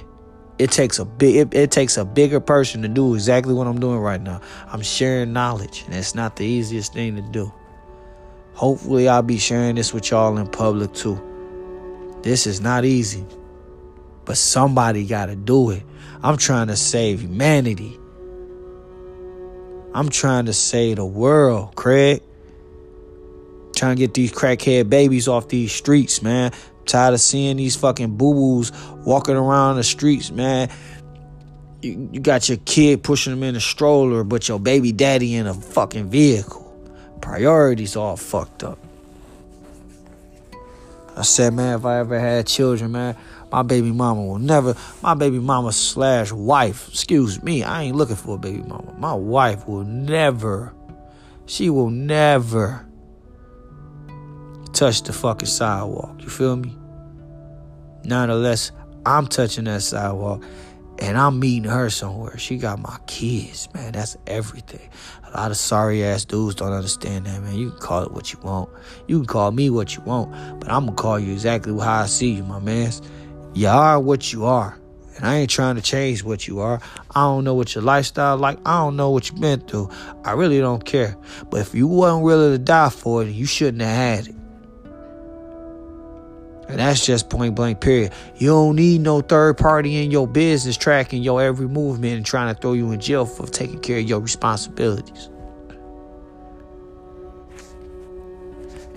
it 0.59 0.71
takes 0.71 0.99
a 0.99 1.05
big 1.05 1.37
it, 1.37 1.55
it, 1.55 1.71
takes 1.71 1.97
a 1.97 2.05
bigger 2.05 2.41
person 2.41 2.83
to 2.83 2.89
do 2.89 3.15
exactly 3.15 3.55
what 3.55 3.67
I'm 3.67 3.81
doing 3.81 3.99
right 3.99 4.21
now. 4.21 4.41
I'm 4.67 4.83
sharing 4.83 5.33
knowledge, 5.33 5.85
and 5.87 5.95
it's 5.95 6.15
not 6.15 6.37
the 6.37 6.45
easiest 6.45 6.93
thing 6.93 7.17
to 7.17 7.23
do. 7.23 7.53
Hopefully, 8.53 9.09
I'll 9.09 9.23
be 9.23 9.39
sharing 9.39 9.77
this 9.77 9.95
with 9.95 10.11
y'all 10.11 10.37
in 10.37 10.47
public 10.49 10.93
too. 10.93 11.19
This 12.23 12.47
is 12.47 12.61
not 12.61 12.85
easy, 12.85 13.25
but 14.27 14.37
somebody 14.37 15.07
got 15.07 15.27
to 15.27 15.37
do 15.37 15.71
it. 15.71 15.83
I'm 16.23 16.37
trying 16.37 16.67
to 16.67 16.77
save 16.77 17.23
humanity. 17.23 17.99
I'm 19.93 20.09
trying 20.09 20.47
to 20.47 20.53
save 20.53 20.97
the 20.97 21.05
world, 21.05 21.75
Craig. 21.75 22.23
Trying 23.75 23.97
to 23.97 24.01
get 24.01 24.15
these 24.15 24.33
crackhead 24.33 24.89
babies 24.89 25.27
off 25.27 25.49
these 25.49 25.73
streets, 25.73 26.23
man. 26.23 26.53
I'm 26.53 26.87
tired 26.87 27.15
of 27.15 27.21
seeing 27.21 27.57
these 27.57 27.77
fucking 27.77 28.17
boo 28.17 28.35
boos 28.35 28.73
walking 29.05 29.37
around 29.37 29.77
the 29.77 29.85
streets, 29.85 30.31
man. 30.31 30.71
You, 31.83 32.11
you 32.13 32.21
got 32.21 32.49
your 32.49 32.59
kid 32.59 33.03
pushing 33.03 33.33
them 33.33 33.43
in 33.43 33.57
a 33.57 33.61
stroller, 33.61 34.23
but 34.23 34.49
your 34.49 34.61
baby 34.61 34.93
daddy 34.93 35.35
in 35.35 35.47
a 35.47 35.55
fucking 35.55 36.11
vehicle. 36.11 36.67
Priorities 37.21 37.97
all 37.97 38.17
fucked 38.17 38.63
up. 38.63 38.79
I 41.17 41.23
said, 41.23 41.55
man, 41.55 41.79
if 41.79 41.85
I 41.85 41.99
ever 41.99 42.19
had 42.19 42.47
children, 42.47 42.93
man, 42.93 43.17
my 43.51 43.63
baby 43.63 43.91
mama 43.91 44.25
will 44.25 44.39
never, 44.39 44.77
my 45.03 45.15
baby 45.15 45.39
mama 45.39 45.73
slash 45.73 46.33
wife, 46.33 46.89
excuse 46.89 47.43
me, 47.43 47.63
I 47.63 47.83
ain't 47.83 47.97
looking 47.97 48.17
for 48.17 48.37
a 48.37 48.39
baby 48.39 48.63
mama. 48.63 48.95
My 48.99 49.15
wife 49.15 49.67
will 49.67 49.85
never, 49.85 50.75
she 51.47 51.71
will 51.71 51.91
never 51.91 52.87
touch 54.73 55.03
the 55.03 55.13
fucking 55.13 55.49
sidewalk. 55.49 56.23
You 56.23 56.29
feel 56.29 56.57
me? 56.57 56.77
Nonetheless, 58.05 58.73
I'm 59.05 59.27
touching 59.27 59.65
that 59.65 59.83
sidewalk 59.83 60.43
and 61.01 61.17
I'm 61.17 61.41
meeting 61.41 61.69
her 61.71 61.91
somewhere. 61.91 62.37
She 62.39 62.57
got 62.59 62.79
my 62.79 62.99
kids, 63.07 63.69
man. 63.75 63.93
That's 63.93 64.17
everything. 64.27 64.89
A 65.27 65.31
lot 65.37 65.51
of 65.51 65.57
sorry 65.57 66.05
ass 66.05 66.25
dudes 66.25 66.57
don't 66.57 66.73
understand 66.73 67.27
that, 67.27 67.43
man. 67.43 67.57
You 67.57 67.71
can 67.71 67.79
call 67.81 68.03
it 68.05 68.13
what 68.13 68.33
you 68.33 68.39
want. 68.41 68.69
You 69.07 69.19
can 69.19 69.27
call 69.27 69.51
me 69.51 69.71
what 69.71 69.97
you 69.97 70.03
want, 70.03 70.61
but 70.61 70.71
I'm 70.71 70.87
gonna 70.87 70.97
call 70.97 71.19
you 71.19 71.33
exactly 71.33 71.73
how 71.73 72.03
I 72.03 72.07
see 72.07 72.33
you, 72.33 72.45
my 72.45 72.59
man. 72.59 72.93
You 73.55 73.69
are 73.69 74.01
what 74.01 74.33
you 74.33 74.45
are. 74.45 74.79
And 75.17 75.27
I 75.27 75.37
ain't 75.37 75.51
trying 75.51 75.77
to 75.77 75.83
change 75.83 76.25
what 76.25 76.49
you 76.49 76.61
are. 76.61 76.81
I 77.15 77.23
don't 77.23 77.45
know 77.45 77.55
what 77.55 77.75
your 77.75 77.85
lifestyle 77.85 78.39
like. 78.39 78.59
I 78.65 78.79
don't 78.79 78.97
know 78.97 79.11
what 79.11 79.29
you've 79.29 79.41
been 79.41 79.61
through. 79.61 79.91
I 80.25 80.33
really 80.33 80.61
don't 80.61 80.85
care. 80.85 81.17
But 81.51 81.61
if 81.61 81.75
you 81.75 81.87
wasn't 81.87 82.23
willing 82.23 82.53
to 82.53 82.59
die 82.59 82.89
for 82.89 83.23
it, 83.23 83.29
you 83.29 83.45
shouldn't 83.45 83.83
have 83.83 83.91
had 83.91 84.29
it. 84.29 84.35
And 86.71 86.79
that's 86.79 87.05
just 87.05 87.29
point 87.29 87.57
blank, 87.57 87.81
period. 87.81 88.13
You 88.37 88.49
don't 88.49 88.77
need 88.77 89.01
no 89.01 89.21
third 89.21 89.59
party 89.59 90.03
in 90.03 90.13
your 90.13 90.29
business 90.29 90.77
tracking 90.77 91.21
your 91.23 91.43
every 91.43 91.67
movement 91.67 92.15
and 92.15 92.25
trying 92.25 92.55
to 92.55 92.61
throw 92.61 92.75
you 92.75 92.93
in 92.93 93.01
jail 93.01 93.27
for 93.27 93.47
taking 93.47 93.81
care 93.81 93.99
of 93.99 94.09
your 94.09 94.21
responsibilities. 94.21 95.29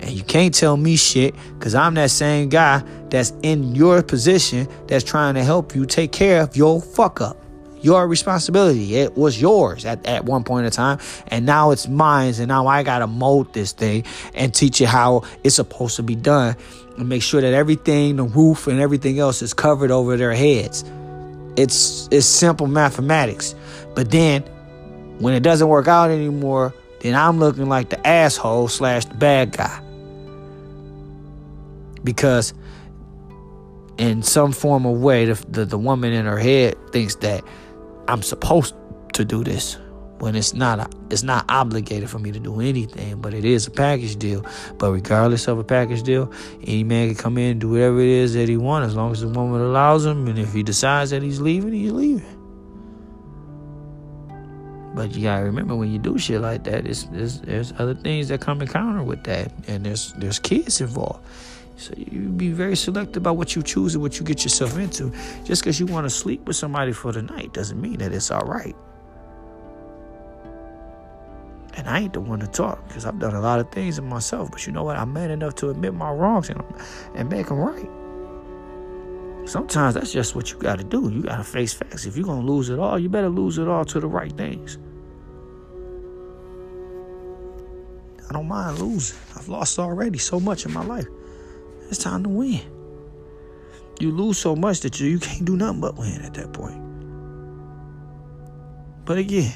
And 0.04 0.12
you 0.12 0.22
can't 0.22 0.54
tell 0.54 0.76
me 0.76 0.96
shit 0.96 1.34
because 1.58 1.74
I'm 1.74 1.94
that 1.94 2.10
same 2.10 2.50
guy 2.50 2.82
that's 3.08 3.32
in 3.42 3.74
your 3.74 4.02
position 4.02 4.68
that's 4.86 5.02
trying 5.02 5.34
to 5.34 5.42
help 5.42 5.74
you 5.74 5.86
take 5.86 6.12
care 6.12 6.42
of 6.42 6.54
your 6.54 6.82
fuck 6.82 7.22
up. 7.22 7.38
Your 7.80 8.06
responsibility. 8.06 8.96
It 8.96 9.16
was 9.16 9.40
yours 9.40 9.86
at, 9.86 10.04
at 10.04 10.26
one 10.26 10.44
point 10.44 10.66
in 10.66 10.72
time. 10.72 10.98
And 11.28 11.46
now 11.46 11.70
it's 11.70 11.88
mine. 11.88 12.34
And 12.36 12.48
now 12.48 12.66
I 12.66 12.82
got 12.82 12.98
to 12.98 13.06
mold 13.06 13.54
this 13.54 13.72
thing 13.72 14.04
and 14.34 14.54
teach 14.54 14.78
you 14.78 14.86
how 14.86 15.22
it's 15.42 15.56
supposed 15.56 15.96
to 15.96 16.02
be 16.02 16.14
done 16.14 16.54
and 16.98 17.08
make 17.08 17.22
sure 17.22 17.40
that 17.40 17.54
everything, 17.54 18.16
the 18.16 18.24
roof 18.24 18.66
and 18.66 18.80
everything 18.80 19.18
else 19.18 19.40
is 19.40 19.54
covered 19.54 19.90
over 19.90 20.18
their 20.18 20.34
heads. 20.34 20.84
It's 21.56 22.08
it's 22.10 22.26
simple 22.26 22.66
mathematics. 22.66 23.54
But 23.94 24.10
then 24.10 24.42
when 25.18 25.32
it 25.32 25.42
doesn't 25.42 25.68
work 25.68 25.88
out 25.88 26.10
anymore, 26.10 26.74
then 27.00 27.14
I'm 27.14 27.38
looking 27.38 27.70
like 27.70 27.88
the 27.88 28.06
asshole 28.06 28.68
slash 28.68 29.06
the 29.06 29.14
bad 29.14 29.52
guy. 29.52 29.83
Because 32.04 32.54
in 33.98 34.22
some 34.22 34.52
form 34.52 34.86
of 34.86 35.00
way, 35.00 35.24
the, 35.24 35.34
the, 35.48 35.64
the 35.64 35.78
woman 35.78 36.12
in 36.12 36.26
her 36.26 36.38
head 36.38 36.76
thinks 36.92 37.16
that 37.16 37.42
I'm 38.06 38.22
supposed 38.22 38.74
to 39.14 39.24
do 39.24 39.42
this 39.42 39.78
when 40.18 40.36
it's 40.36 40.54
not 40.54 40.78
a, 40.78 40.88
it's 41.10 41.22
not 41.22 41.44
obligated 41.48 42.08
for 42.08 42.18
me 42.18 42.32
to 42.32 42.38
do 42.38 42.60
anything, 42.60 43.20
but 43.20 43.34
it 43.34 43.44
is 43.44 43.66
a 43.66 43.70
package 43.70 44.16
deal. 44.16 44.44
But 44.78 44.92
regardless 44.92 45.48
of 45.48 45.58
a 45.58 45.64
package 45.64 46.02
deal, 46.02 46.32
any 46.62 46.84
man 46.84 47.08
can 47.08 47.16
come 47.16 47.38
in 47.38 47.52
and 47.52 47.60
do 47.60 47.70
whatever 47.70 48.00
it 48.00 48.08
is 48.08 48.34
that 48.34 48.48
he 48.48 48.56
wants 48.56 48.88
as 48.88 48.96
long 48.96 49.12
as 49.12 49.20
the 49.20 49.28
woman 49.28 49.60
allows 49.60 50.06
him. 50.06 50.26
And 50.28 50.38
if 50.38 50.52
he 50.52 50.62
decides 50.62 51.10
that 51.10 51.22
he's 51.22 51.40
leaving, 51.40 51.72
he's 51.72 51.92
leaving. 51.92 52.40
But 54.94 55.14
you 55.16 55.24
gotta 55.24 55.44
remember 55.44 55.74
when 55.74 55.90
you 55.92 55.98
do 55.98 56.18
shit 56.18 56.40
like 56.40 56.64
that, 56.64 56.86
it's, 56.86 57.08
it's, 57.12 57.38
there's 57.38 57.72
other 57.78 57.94
things 57.94 58.28
that 58.28 58.40
come 58.40 58.62
in 58.62 58.68
counter 58.68 59.02
with 59.02 59.24
that, 59.24 59.52
and 59.66 59.84
there's 59.84 60.12
there's 60.14 60.38
kids 60.38 60.80
involved. 60.80 61.26
So 61.76 61.92
you 61.96 62.28
be 62.28 62.50
very 62.50 62.76
selective 62.76 63.22
about 63.22 63.36
what 63.36 63.56
you 63.56 63.62
choose 63.62 63.94
and 63.94 64.02
what 64.02 64.18
you 64.18 64.24
get 64.24 64.44
yourself 64.44 64.78
into. 64.78 65.12
Just 65.44 65.62
because 65.62 65.80
you 65.80 65.86
want 65.86 66.04
to 66.04 66.10
sleep 66.10 66.46
with 66.46 66.56
somebody 66.56 66.92
for 66.92 67.12
the 67.12 67.22
night 67.22 67.52
doesn't 67.52 67.80
mean 67.80 67.98
that 67.98 68.12
it's 68.12 68.30
all 68.30 68.44
right. 68.44 68.76
And 71.76 71.88
I 71.88 72.00
ain't 72.00 72.12
the 72.12 72.20
one 72.20 72.38
to 72.38 72.46
talk 72.46 72.86
because 72.86 73.04
I've 73.04 73.18
done 73.18 73.34
a 73.34 73.40
lot 73.40 73.58
of 73.58 73.70
things 73.72 73.98
in 73.98 74.08
myself. 74.08 74.52
But 74.52 74.66
you 74.66 74.72
know 74.72 74.84
what? 74.84 74.96
I'm 74.96 75.12
man 75.12 75.30
enough 75.30 75.56
to 75.56 75.70
admit 75.70 75.94
my 75.94 76.10
wrongs 76.10 76.48
and, 76.48 76.62
and 77.16 77.28
make 77.28 77.48
them 77.48 77.58
right. 77.58 77.88
Sometimes 79.48 79.94
that's 79.94 80.12
just 80.12 80.36
what 80.36 80.52
you 80.52 80.58
got 80.58 80.78
to 80.78 80.84
do. 80.84 81.10
You 81.10 81.22
got 81.22 81.36
to 81.36 81.44
face 81.44 81.74
facts. 81.74 82.06
If 82.06 82.16
you're 82.16 82.24
going 82.24 82.46
to 82.46 82.50
lose 82.50 82.70
it 82.70 82.78
all, 82.78 82.98
you 82.98 83.08
better 83.08 83.28
lose 83.28 83.58
it 83.58 83.66
all 83.66 83.84
to 83.86 84.00
the 84.00 84.06
right 84.06 84.32
things. 84.32 84.78
I 88.30 88.32
don't 88.32 88.48
mind 88.48 88.78
losing. 88.78 89.18
I've 89.36 89.48
lost 89.48 89.78
already 89.78 90.18
so 90.18 90.40
much 90.40 90.64
in 90.64 90.72
my 90.72 90.84
life. 90.84 91.06
It's 91.94 92.02
time 92.02 92.24
to 92.24 92.28
win. 92.28 92.60
You 94.00 94.10
lose 94.10 94.36
so 94.36 94.56
much 94.56 94.80
that 94.80 94.98
you, 94.98 95.06
you 95.06 95.20
can't 95.20 95.44
do 95.44 95.56
nothing 95.56 95.80
but 95.80 95.96
win 95.96 96.22
at 96.22 96.34
that 96.34 96.52
point. 96.52 96.76
But 99.04 99.18
again, 99.18 99.54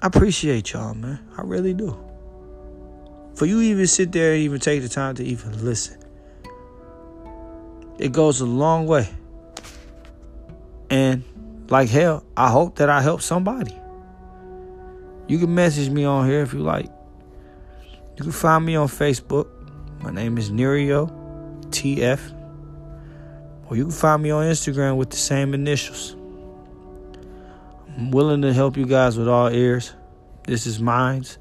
I 0.00 0.06
appreciate 0.06 0.72
y'all, 0.72 0.94
man. 0.94 1.20
I 1.36 1.42
really 1.42 1.74
do. 1.74 2.02
For 3.34 3.44
you 3.44 3.60
even 3.60 3.86
sit 3.86 4.10
there 4.10 4.32
and 4.32 4.40
even 4.40 4.58
take 4.58 4.80
the 4.80 4.88
time 4.88 5.16
to 5.16 5.22
even 5.22 5.62
listen. 5.62 6.02
It 7.98 8.12
goes 8.12 8.40
a 8.40 8.46
long 8.46 8.86
way. 8.86 9.10
And 10.88 11.24
like 11.68 11.90
hell, 11.90 12.24
I 12.38 12.48
hope 12.48 12.76
that 12.76 12.88
I 12.88 13.02
help 13.02 13.20
somebody. 13.20 13.76
You 15.28 15.38
can 15.38 15.54
message 15.54 15.90
me 15.90 16.04
on 16.06 16.26
here 16.26 16.40
if 16.40 16.54
you 16.54 16.60
like. 16.60 16.86
You 18.16 18.22
can 18.22 18.32
find 18.32 18.64
me 18.64 18.76
on 18.76 18.88
Facebook. 18.88 19.61
My 20.02 20.10
name 20.10 20.36
is 20.36 20.50
Nerio 20.50 21.08
TF. 21.70 22.20
Or 23.66 23.76
you 23.76 23.84
can 23.84 23.92
find 23.92 24.20
me 24.20 24.30
on 24.30 24.44
Instagram 24.44 24.96
with 24.96 25.10
the 25.10 25.16
same 25.16 25.54
initials. 25.54 26.16
I'm 27.96 28.10
willing 28.10 28.42
to 28.42 28.52
help 28.52 28.76
you 28.76 28.84
guys 28.84 29.16
with 29.16 29.28
all 29.28 29.48
ears. 29.48 29.94
This 30.44 30.66
is 30.66 30.80
mine's 30.80 31.38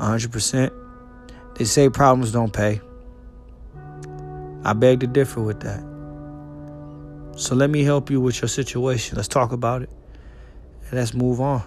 100%. 0.00 0.70
They 1.54 1.64
say 1.64 1.88
problems 1.90 2.32
don't 2.32 2.52
pay. 2.52 2.80
I 4.64 4.72
beg 4.72 4.98
to 5.00 5.06
differ 5.06 5.40
with 5.40 5.60
that. 5.60 5.80
So 7.38 7.54
let 7.54 7.70
me 7.70 7.84
help 7.84 8.10
you 8.10 8.20
with 8.20 8.42
your 8.42 8.48
situation. 8.48 9.16
Let's 9.16 9.28
talk 9.28 9.52
about 9.52 9.82
it. 9.82 9.90
And 10.88 10.94
let's 10.94 11.14
move 11.14 11.40
on. 11.40 11.62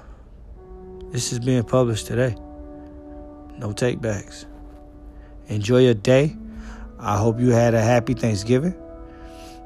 This 1.11 1.31
is 1.31 1.39
being 1.39 1.63
published 1.63 2.07
today. 2.07 2.35
No 3.57 3.69
takebacks. 3.69 4.45
Enjoy 5.47 5.79
your 5.79 5.93
day. 5.93 6.35
I 6.99 7.17
hope 7.17 7.39
you 7.39 7.49
had 7.51 7.73
a 7.73 7.81
happy 7.81 8.13
Thanksgiving. 8.13 8.75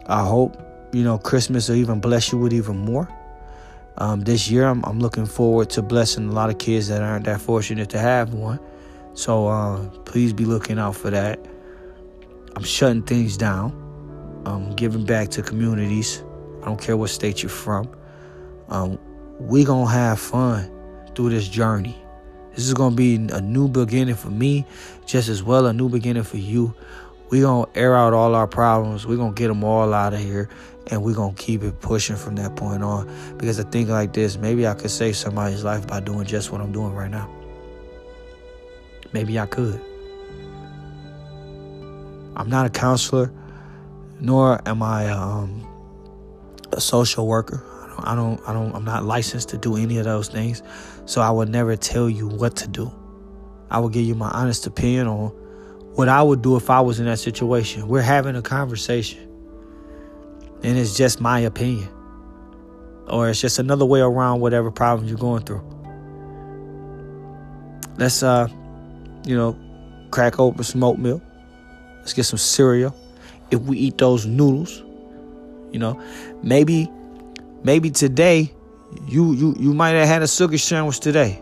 I 0.08 0.26
hope, 0.26 0.58
you 0.92 1.04
know, 1.04 1.18
Christmas 1.18 1.70
will 1.70 1.76
even 1.76 2.00
bless 2.00 2.32
you 2.32 2.38
with 2.38 2.54
even 2.54 2.78
more. 2.78 3.08
Um, 3.98 4.22
this 4.22 4.50
year, 4.50 4.66
I'm, 4.66 4.84
I'm, 4.86 5.00
looking 5.00 5.26
forward 5.26 5.70
to 5.72 5.82
blessing 5.82 6.30
a 6.30 6.32
lot 6.32 6.50
of 6.50 6.58
kids 6.58 6.88
that 6.88 7.02
aren't 7.02 7.26
that 7.26 7.42
fortunate 7.42 7.90
to 7.90 8.00
have 8.00 8.34
one. 8.34 8.60
So 9.14 9.48
uh, 9.48 9.90
please 10.06 10.32
be 10.32 10.46
looking 10.46 10.80
out 10.80 10.96
for 10.96 11.10
that. 11.10 11.46
I'm 12.56 12.64
shutting 12.64 13.04
things 13.04 13.36
down. 13.36 13.74
I'm 14.46 14.74
giving 14.76 15.06
back 15.06 15.30
to 15.32 15.42
communities. 15.42 16.24
I 16.62 16.66
don't 16.66 16.82
care 16.82 16.96
what 16.96 17.10
state 17.10 17.44
you're 17.44 17.50
from. 17.50 17.90
Um, 18.70 18.98
we 19.40 19.64
gonna 19.64 19.90
have 19.90 20.20
fun 20.20 20.72
through 21.16 21.32
this 21.32 21.48
journey. 21.48 22.02
This 22.60 22.68
is 22.68 22.74
gonna 22.74 22.94
be 22.94 23.16
a 23.16 23.40
new 23.40 23.70
beginning 23.70 24.16
for 24.16 24.28
me, 24.28 24.66
just 25.06 25.30
as 25.30 25.42
well 25.42 25.66
a 25.68 25.72
new 25.72 25.88
beginning 25.88 26.24
for 26.24 26.36
you. 26.36 26.76
We're 27.30 27.44
gonna 27.44 27.72
air 27.74 27.96
out 27.96 28.12
all 28.12 28.36
our 28.36 28.48
problems. 28.48 29.08
We're 29.08 29.16
gonna 29.16 29.32
get 29.32 29.48
them 29.48 29.64
all 29.64 29.94
out 29.94 30.14
of 30.14 30.20
here, 30.20 30.50
and 30.88 31.02
we're 31.02 31.16
gonna 31.16 31.32
keep 31.36 31.64
it 31.64 31.80
pushing 31.80 32.18
from 32.18 32.36
that 32.36 32.58
point 32.58 32.84
on. 32.84 33.10
Because 33.38 33.62
I 33.62 33.64
think 33.64 33.88
like 33.88 34.12
this, 34.12 34.38
maybe 34.38 34.68
I 34.68 34.74
could 34.74 34.92
save 34.92 35.16
somebody's 35.16 35.64
life 35.64 35.88
by 35.88 36.02
doing 36.02 36.26
just 36.26 36.52
what 36.52 36.60
I'm 36.60 36.74
doing 36.74 36.92
right 36.94 37.10
now. 37.10 37.34
Maybe 39.14 39.40
I 39.40 39.46
could. 39.46 39.80
I'm 42.36 42.50
not 42.50 42.66
a 42.66 42.70
counselor, 42.70 43.32
nor 44.20 44.60
am 44.68 44.84
I 44.84 45.08
um, 45.08 45.66
a 46.74 46.82
social 46.82 47.26
worker. 47.26 47.69
I 48.06 48.16
don't, 48.16 48.42
I 48.48 48.54
don't, 48.54 48.74
I'm 48.76 48.86
not 48.86 49.04
licensed 49.04 49.50
to 49.50 49.58
do 49.58 49.76
any 49.76 49.98
of 49.98 50.06
those 50.06 50.28
things. 50.28 50.62
So 51.06 51.22
I 51.22 51.30
would 51.30 51.50
never 51.50 51.76
tell 51.76 52.10
you 52.10 52.28
what 52.28 52.56
to 52.58 52.68
do. 52.68 52.92
I 53.70 53.80
will 53.80 53.90
give 53.90 54.06
you 54.06 54.16
my 54.16 54.30
honest 54.30 54.66
opinion 54.68 55.08
on 55.08 55.30
what 55.96 56.08
I 56.08 56.22
would 56.22 56.42
do 56.42 56.56
if 56.56 56.70
I 56.70 56.82
was 56.82 57.00
in 57.00 57.06
that 57.06 57.20
situation. 57.20 57.88
We're 57.88 58.02
having 58.02 58.36
a 58.36 58.42
conversation. 58.42 59.26
And 60.64 60.78
it's 60.78 60.98
just 60.98 61.22
my 61.22 61.40
opinion. 61.40 61.90
Or 63.08 63.30
it's 63.30 63.42
just 63.42 63.60
another 63.60 63.86
way 63.86 64.02
around 64.02 64.40
whatever 64.40 64.72
problem 64.72 65.08
you're 65.08 65.18
going 65.18 65.44
through. 65.44 65.64
Let's 67.98 68.24
uh, 68.24 68.48
you 69.26 69.36
know, 69.36 69.58
crack 70.12 70.40
open 70.40 70.64
some 70.64 70.84
oatmeal. 70.84 71.22
Let's 72.00 72.14
get 72.14 72.24
some 72.24 72.40
cereal. 72.40 72.96
If 73.52 73.62
we 73.62 73.78
eat 73.78 73.98
those 73.98 74.26
noodles, 74.26 74.84
you 75.72 75.80
know, 75.80 76.02
maybe 76.44 76.90
maybe 77.64 77.90
today 77.90 78.54
you 79.08 79.34
you 79.34 79.56
you 79.60 79.74
might 79.74 79.92
have 79.92 80.08
had 80.08 80.22
a 80.22 80.28
sugar 80.28 80.58
sandwich 80.58 81.00
today. 81.00 81.42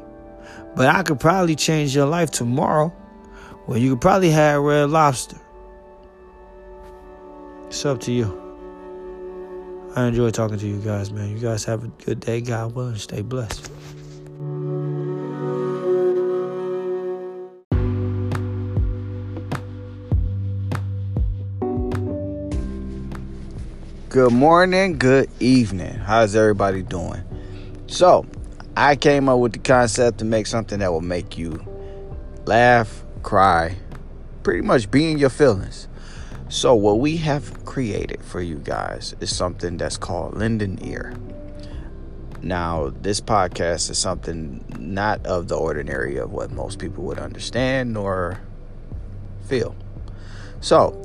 But 0.76 0.88
I 0.88 1.02
could 1.04 1.20
probably 1.20 1.56
change 1.56 1.96
your 1.96 2.06
life 2.06 2.30
tomorrow. 2.30 2.94
Well, 3.66 3.78
you 3.78 3.92
could 3.92 4.02
probably 4.02 4.30
have 4.30 4.62
red 4.62 4.90
lobster. 4.90 5.38
It's 7.68 7.86
up 7.86 8.00
to 8.02 8.12
you. 8.12 8.44
I 9.96 10.06
enjoy 10.06 10.30
talking 10.30 10.60
to 10.60 10.68
you 10.68 10.78
guys, 10.78 11.12
man. 11.12 11.32
You 11.32 11.40
guys 11.40 11.66
have 11.66 11.84
a 11.84 11.88
good 11.88 12.20
day. 12.20 12.42
God 12.42 12.76
willing, 12.76 12.96
stay 12.98 13.22
blessed. 13.22 13.72
Good 24.10 24.32
morning, 24.32 24.98
good 24.98 25.30
evening. 25.42 25.96
How's 25.96 26.34
everybody 26.34 26.82
doing? 26.82 27.22
So, 27.88 28.26
I 28.78 28.96
came 28.96 29.28
up 29.28 29.40
with 29.40 29.52
the 29.52 29.60
concept 29.60 30.20
to 30.20 30.26
make 30.26 30.48
something 30.48 30.80
that 30.80 30.94
will 30.94 31.02
make 31.02 31.38
you 31.38 31.62
laugh, 32.46 33.04
cry, 33.22 33.76
pretty 34.44 34.62
much 34.62 34.90
be 34.90 35.12
in 35.12 35.18
your 35.18 35.30
feelings. 35.30 35.90
So, 36.48 36.74
what 36.74 37.00
we 37.00 37.18
have 37.18 37.66
created 37.66 38.24
for 38.24 38.40
you 38.40 38.56
guys 38.56 39.14
is 39.20 39.36
something 39.36 39.76
that's 39.76 39.98
called 39.98 40.38
Linden 40.38 40.80
Ear. 40.86 41.14
Now, 42.42 42.94
this 43.02 43.20
podcast 43.20 43.90
is 43.90 43.98
something 43.98 44.64
not 44.80 45.28
of 45.28 45.50
the 45.50 45.58
ordinary 45.58 46.16
of 46.16 46.32
what 46.32 46.50
most 46.52 46.80
people 46.80 47.04
would 47.04 47.20
understand 47.20 47.92
nor 47.92 48.40
feel. 49.50 49.76
So, 50.62 50.96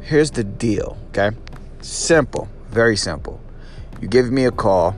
here's 0.00 0.30
the 0.30 0.44
deal, 0.44 0.96
okay? 1.08 1.36
Simple, 1.80 2.48
very 2.70 2.96
simple. 2.96 3.40
You 4.00 4.08
give 4.08 4.30
me 4.30 4.44
a 4.44 4.50
call, 4.50 4.96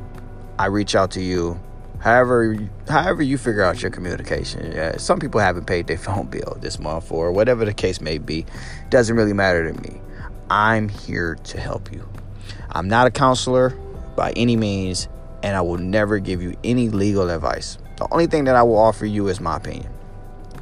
I 0.58 0.66
reach 0.66 0.94
out 0.94 1.10
to 1.12 1.22
you. 1.22 1.60
However, 2.00 2.56
however 2.88 3.22
you 3.22 3.36
figure 3.36 3.62
out 3.62 3.82
your 3.82 3.90
communication. 3.90 4.72
Yeah, 4.72 4.96
some 4.96 5.18
people 5.18 5.40
haven't 5.40 5.66
paid 5.66 5.86
their 5.86 5.98
phone 6.06 6.26
bill 6.26 6.56
this 6.60 6.78
month 6.78 7.12
or 7.12 7.32
whatever 7.32 7.64
the 7.64 7.74
case 7.74 8.00
may 8.00 8.18
be. 8.18 8.46
Doesn't 8.88 9.16
really 9.16 9.34
matter 9.34 9.70
to 9.70 9.82
me. 9.82 10.00
I'm 10.48 10.88
here 10.88 11.36
to 11.44 11.60
help 11.60 11.92
you. 11.92 12.08
I'm 12.70 12.88
not 12.88 13.06
a 13.06 13.10
counselor 13.10 13.70
by 14.16 14.32
any 14.32 14.56
means, 14.56 15.08
and 15.42 15.56
I 15.56 15.60
will 15.60 15.78
never 15.78 16.18
give 16.18 16.42
you 16.42 16.56
any 16.64 16.88
legal 16.88 17.30
advice. 17.30 17.78
The 17.96 18.08
only 18.10 18.26
thing 18.26 18.44
that 18.44 18.56
I 18.56 18.62
will 18.62 18.78
offer 18.78 19.06
you 19.06 19.28
is 19.28 19.40
my 19.40 19.56
opinion. 19.56 19.92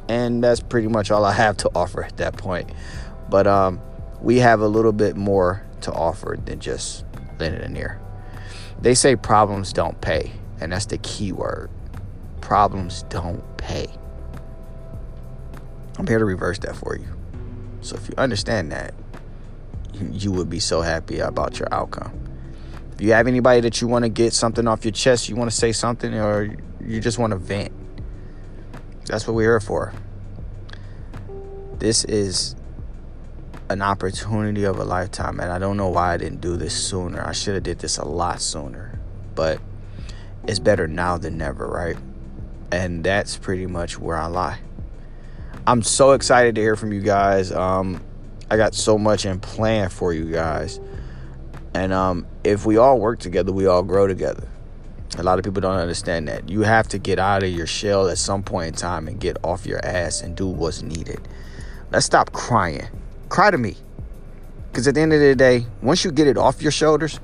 And 0.09 0.43
that's 0.43 0.59
pretty 0.59 0.87
much 0.87 1.11
all 1.11 1.23
I 1.23 1.33
have 1.33 1.57
to 1.57 1.71
offer 1.75 2.03
at 2.03 2.17
that 2.17 2.37
point. 2.37 2.69
But 3.29 3.47
um, 3.47 3.81
we 4.21 4.37
have 4.37 4.59
a 4.59 4.67
little 4.67 4.91
bit 4.91 5.15
more 5.15 5.63
to 5.81 5.91
offer 5.91 6.37
than 6.43 6.59
just 6.59 7.05
lending 7.39 7.61
an 7.61 7.75
ear. 7.77 7.99
They 8.81 8.95
say 8.95 9.15
problems 9.15 9.73
don't 9.73 9.99
pay, 10.01 10.31
and 10.59 10.71
that's 10.71 10.85
the 10.85 10.97
key 10.99 11.31
word. 11.31 11.69
Problems 12.41 13.03
don't 13.03 13.43
pay. 13.57 13.87
I'm 15.97 16.07
here 16.07 16.19
to 16.19 16.25
reverse 16.25 16.59
that 16.59 16.75
for 16.75 16.95
you. 16.95 17.07
So 17.81 17.95
if 17.95 18.07
you 18.07 18.13
understand 18.17 18.71
that, 18.71 18.93
you 20.11 20.31
would 20.31 20.49
be 20.49 20.59
so 20.59 20.81
happy 20.81 21.19
about 21.19 21.59
your 21.59 21.67
outcome. 21.73 22.17
If 22.93 23.01
you 23.01 23.11
have 23.13 23.27
anybody 23.27 23.61
that 23.61 23.81
you 23.81 23.87
want 23.87 24.03
to 24.03 24.09
get 24.09 24.33
something 24.33 24.67
off 24.67 24.85
your 24.85 24.91
chest, 24.91 25.29
you 25.29 25.35
want 25.35 25.49
to 25.49 25.55
say 25.55 25.71
something, 25.71 26.13
or 26.13 26.55
you 26.81 26.99
just 26.99 27.17
want 27.17 27.31
to 27.31 27.37
vent, 27.37 27.71
that's 29.05 29.27
what 29.27 29.35
we're 29.35 29.43
here 29.43 29.59
for. 29.59 29.93
This 31.79 32.03
is 32.05 32.55
an 33.69 33.81
opportunity 33.83 34.63
of 34.63 34.79
a 34.79 34.83
lifetime 34.83 35.39
and 35.39 35.51
i 35.51 35.59
don't 35.59 35.77
know 35.77 35.89
why 35.89 36.13
i 36.13 36.17
didn't 36.17 36.41
do 36.41 36.57
this 36.57 36.73
sooner. 36.73 37.21
I 37.21 37.33
should 37.33 37.53
have 37.53 37.63
did 37.63 37.79
this 37.79 37.97
a 37.97 38.05
lot 38.05 38.41
sooner 38.41 38.99
but 39.35 39.61
it's 40.47 40.59
better 40.59 40.87
now 40.87 41.17
than 41.17 41.37
never 41.37 41.67
right? 41.67 41.97
And 42.71 43.03
that's 43.03 43.37
pretty 43.37 43.67
much 43.67 43.99
where 43.99 44.17
i 44.17 44.25
lie. 44.25 44.59
I'm 45.67 45.81
so 45.81 46.11
excited 46.11 46.55
to 46.55 46.61
hear 46.61 46.75
from 46.75 46.91
you 46.91 47.01
guys. 47.01 47.51
Um, 47.51 48.03
i 48.49 48.57
got 48.57 48.73
so 48.73 48.97
much 48.97 49.25
in 49.25 49.39
plan 49.39 49.89
for 49.89 50.13
you 50.13 50.25
guys. 50.31 50.79
And 51.73 51.93
um, 51.93 52.25
if 52.43 52.65
we 52.65 52.77
all 52.77 52.99
work 52.99 53.19
together 53.19 53.51
we 53.51 53.67
all 53.67 53.83
grow 53.83 54.07
together. 54.07 54.47
A 55.17 55.23
lot 55.23 55.39
of 55.39 55.45
people 55.45 55.61
don't 55.61 55.77
understand 55.77 56.27
that. 56.27 56.49
You 56.49 56.61
have 56.61 56.87
to 56.89 56.97
get 56.97 57.17
out 57.17 57.43
of 57.43 57.49
your 57.49 57.67
shell 57.67 58.09
at 58.09 58.17
some 58.17 58.43
point 58.43 58.67
in 58.67 58.73
time 58.73 59.07
and 59.07 59.19
get 59.19 59.37
off 59.43 59.65
your 59.65 59.83
ass 59.85 60.21
and 60.21 60.35
do 60.35 60.47
what's 60.47 60.81
needed. 60.81 61.27
Let's 61.91 62.05
stop 62.05 62.31
crying 62.31 62.87
cry 63.29 63.51
to 63.51 63.57
me. 63.57 63.75
Because 64.71 64.87
at 64.87 64.95
the 64.95 65.01
end 65.01 65.13
of 65.13 65.19
the 65.19 65.35
day, 65.35 65.65
once 65.81 66.03
you 66.03 66.11
get 66.11 66.27
it 66.27 66.37
off 66.37 66.61
your 66.61 66.71
shoulders, 66.71 67.19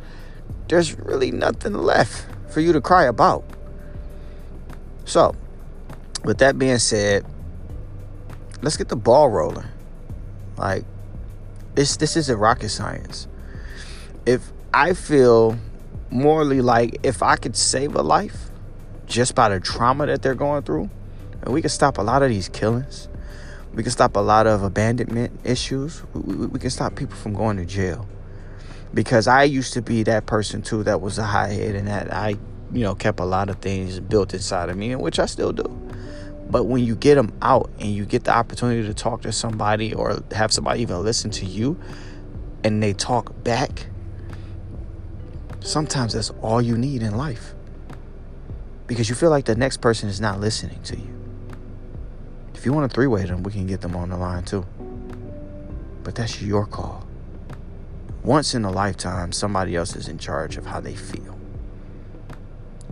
there's 0.67 0.97
really 0.97 1.31
nothing 1.31 1.73
left 1.73 2.27
for 2.51 2.59
you 2.59 2.73
to 2.73 2.81
cry 2.81 3.03
about. 3.03 3.43
So, 5.05 5.35
with 6.23 6.39
that 6.39 6.57
being 6.57 6.79
said, 6.79 7.25
let's 8.61 8.77
get 8.77 8.89
the 8.89 8.95
ball 8.95 9.29
rolling. 9.29 9.67
Like, 10.57 10.85
this 11.75 11.97
this 11.97 12.15
isn't 12.15 12.37
rocket 12.37 12.69
science. 12.69 13.27
If 14.25 14.51
I 14.73 14.93
feel 14.93 15.59
morally 16.09 16.61
like 16.61 16.97
if 17.03 17.21
I 17.21 17.35
could 17.35 17.55
save 17.55 17.95
a 17.95 18.01
life 18.01 18.49
just 19.05 19.35
by 19.35 19.49
the 19.49 19.59
trauma 19.59 20.07
that 20.07 20.21
they're 20.21 20.33
going 20.33 20.63
through, 20.63 20.89
and 21.41 21.53
we 21.53 21.61
could 21.61 21.71
stop 21.71 21.97
a 21.97 22.01
lot 22.01 22.23
of 22.23 22.29
these 22.29 22.49
killings, 22.49 23.07
we 23.75 23.83
can 23.83 23.91
stop 23.91 24.15
a 24.15 24.21
lot 24.21 24.47
of 24.47 24.63
abandonment 24.63 25.37
issues. 25.43 26.01
We, 26.13 26.21
we, 26.21 26.45
we, 26.47 26.59
can 26.59 26.69
stop 26.69 26.95
people 26.95 27.17
from 27.17 27.33
going 27.33 27.57
to 27.57 27.65
jail. 27.65 28.07
Because 28.93 29.27
I 29.27 29.43
used 29.43 29.73
to 29.73 29.81
be 29.81 30.03
that 30.03 30.25
person 30.25 30.61
too 30.61 30.83
that 30.83 31.01
was 31.01 31.17
a 31.17 31.23
high 31.23 31.49
head 31.49 31.75
and 31.75 31.87
that 31.89 32.13
I, 32.13 32.37
you 32.71 32.83
know, 32.83 32.95
kept 32.95 33.19
a 33.19 33.25
lot 33.25 33.49
of 33.49 33.57
things 33.57 33.99
built 33.99 34.33
inside 34.33 34.69
of 34.69 34.77
me, 34.77 34.95
which 34.95 35.19
I 35.19 35.25
still 35.25 35.51
do. 35.51 35.63
But 36.49 36.65
when 36.65 36.85
you 36.85 36.95
get 36.95 37.15
them 37.15 37.33
out 37.41 37.69
and 37.79 37.89
you 37.89 38.05
get 38.05 38.23
the 38.23 38.33
opportunity 38.33 38.87
to 38.87 38.93
talk 38.93 39.23
to 39.23 39.33
somebody 39.33 39.93
or 39.93 40.19
have 40.31 40.53
somebody 40.53 40.81
even 40.81 41.03
listen 41.03 41.29
to 41.31 41.45
you 41.45 41.77
and 42.63 42.81
they 42.81 42.93
talk 42.93 43.43
back, 43.43 43.87
sometimes 45.59 46.13
that's 46.13 46.29
all 46.41 46.61
you 46.61 46.77
need 46.77 47.03
in 47.03 47.17
life. 47.17 47.53
Because 48.87 49.09
you 49.09 49.15
feel 49.15 49.31
like 49.31 49.45
the 49.45 49.55
next 49.55 49.81
person 49.81 50.07
is 50.07 50.21
not 50.21 50.39
listening 50.39 50.81
to 50.83 50.95
you. 50.95 51.14
If 52.65 52.69
you 52.69 52.73
want 52.73 52.89
to 52.89 52.95
three 52.95 53.05
way 53.05 53.23
them, 53.23 53.43
we 53.43 53.51
can 53.51 53.67
get 53.67 53.81
them 53.81 53.95
on 53.95 54.09
the 54.09 54.17
line 54.17 54.43
too. 54.43 54.65
But 56.03 56.15
that's 56.15 56.41
your 56.41 56.65
call. 56.65 57.05
Once 58.23 58.55
in 58.55 58.65
a 58.65 58.71
lifetime, 58.71 59.31
somebody 59.33 59.75
else 59.75 59.95
is 59.95 60.07
in 60.07 60.17
charge 60.17 60.57
of 60.57 60.65
how 60.65 60.79
they 60.79 60.95
feel. 60.95 61.37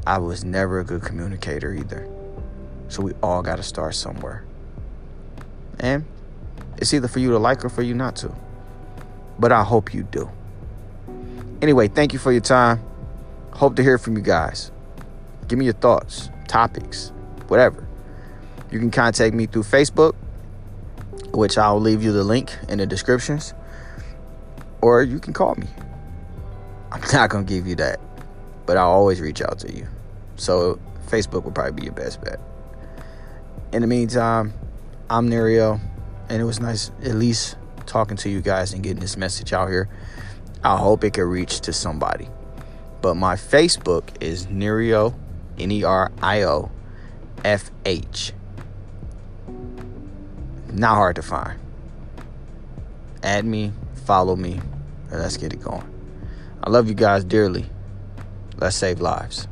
I 0.06 0.20
was 0.20 0.44
never 0.44 0.80
a 0.80 0.84
good 0.84 1.02
communicator 1.02 1.74
either. 1.74 2.08
So 2.88 3.02
we 3.02 3.14
all 3.24 3.42
got 3.42 3.56
to 3.56 3.64
start 3.64 3.96
somewhere. 3.96 4.46
And 5.80 6.06
it's 6.78 6.94
either 6.94 7.08
for 7.08 7.18
you 7.18 7.32
to 7.32 7.40
like 7.40 7.66
or 7.66 7.70
for 7.70 7.82
you 7.82 7.96
not 7.96 8.16
to. 8.18 8.32
But 9.40 9.52
I 9.52 9.64
hope 9.64 9.92
you 9.92 10.04
do. 10.04 10.30
Anyway, 11.64 11.88
thank 11.88 12.14
you 12.14 12.20
for 12.20 12.32
your 12.32 12.42
time. 12.42 12.80
Hope 13.54 13.76
to 13.78 13.82
hear 13.82 13.98
from 13.98 14.18
you 14.18 14.22
guys. 14.22 14.72
Give 15.48 15.58
me 15.58 15.66
your 15.66 15.74
thoughts, 15.74 16.30
topics, 16.48 17.12
whatever. 17.48 17.88
You 18.74 18.80
can 18.80 18.90
contact 18.90 19.36
me 19.36 19.46
through 19.46 19.66
Facebook, 19.66 20.16
which 21.32 21.60
I'll 21.60 21.80
leave 21.80 22.02
you 22.02 22.12
the 22.12 22.24
link 22.24 22.58
in 22.68 22.80
the 22.80 22.88
descriptions, 22.88 23.54
or 24.82 25.04
you 25.04 25.20
can 25.20 25.32
call 25.32 25.54
me. 25.54 25.68
I'm 26.92 27.02
not 27.14 27.30
going 27.30 27.46
to 27.46 27.54
give 27.54 27.68
you 27.68 27.76
that, 27.76 28.00
but 28.66 28.76
I'll 28.78 28.90
always 28.90 29.22
reach 29.22 29.44
out 29.44 29.60
to 29.60 29.72
you. 29.72 29.88
So, 30.38 30.80
Facebook 31.06 31.44
will 31.44 31.52
probably 31.52 31.74
be 31.74 31.84
your 31.84 31.94
best 31.94 32.20
bet. 32.24 32.40
In 33.72 33.84
the 33.84 33.88
meantime, 33.88 34.54
I'm 35.08 35.30
Nerio, 35.30 35.80
and 36.28 36.42
it 36.42 36.46
was 36.46 36.60
nice 36.60 36.90
at 37.04 37.14
least 37.14 37.58
talking 37.86 38.18
to 38.18 38.30
you 38.30 38.42
guys 38.42 38.74
and 38.74 38.82
getting 38.82 39.02
this 39.02 39.18
message 39.18 39.54
out 39.54 39.70
here. 39.70 39.88
I 40.64 40.78
hope 40.78 41.04
it 41.04 41.14
can 41.14 41.26
reach 41.26 41.62
to 41.62 41.74
somebody. 41.74 42.28
But 43.04 43.18
my 43.18 43.36
Facebook 43.36 44.20
is 44.20 44.48
Nerio, 44.48 45.14
N 45.60 45.70
E 45.70 45.84
R 45.84 46.12
I 46.24 46.42
O 46.42 46.72
F 47.46 47.70
H. 47.86 48.34
Not 50.74 50.96
hard 50.96 51.16
to 51.18 51.22
find. 51.22 51.60
Add 53.22 53.46
me, 53.46 53.72
follow 54.06 54.36
me, 54.36 54.60
and 55.12 55.22
let's 55.22 55.38
get 55.38 55.54
it 55.54 55.62
going. 55.62 55.88
I 56.64 56.72
love 56.72 56.88
you 56.88 56.96
guys 56.96 57.24
dearly. 57.24 57.68
Let's 58.58 58.76
save 58.76 59.00
lives. 59.00 59.48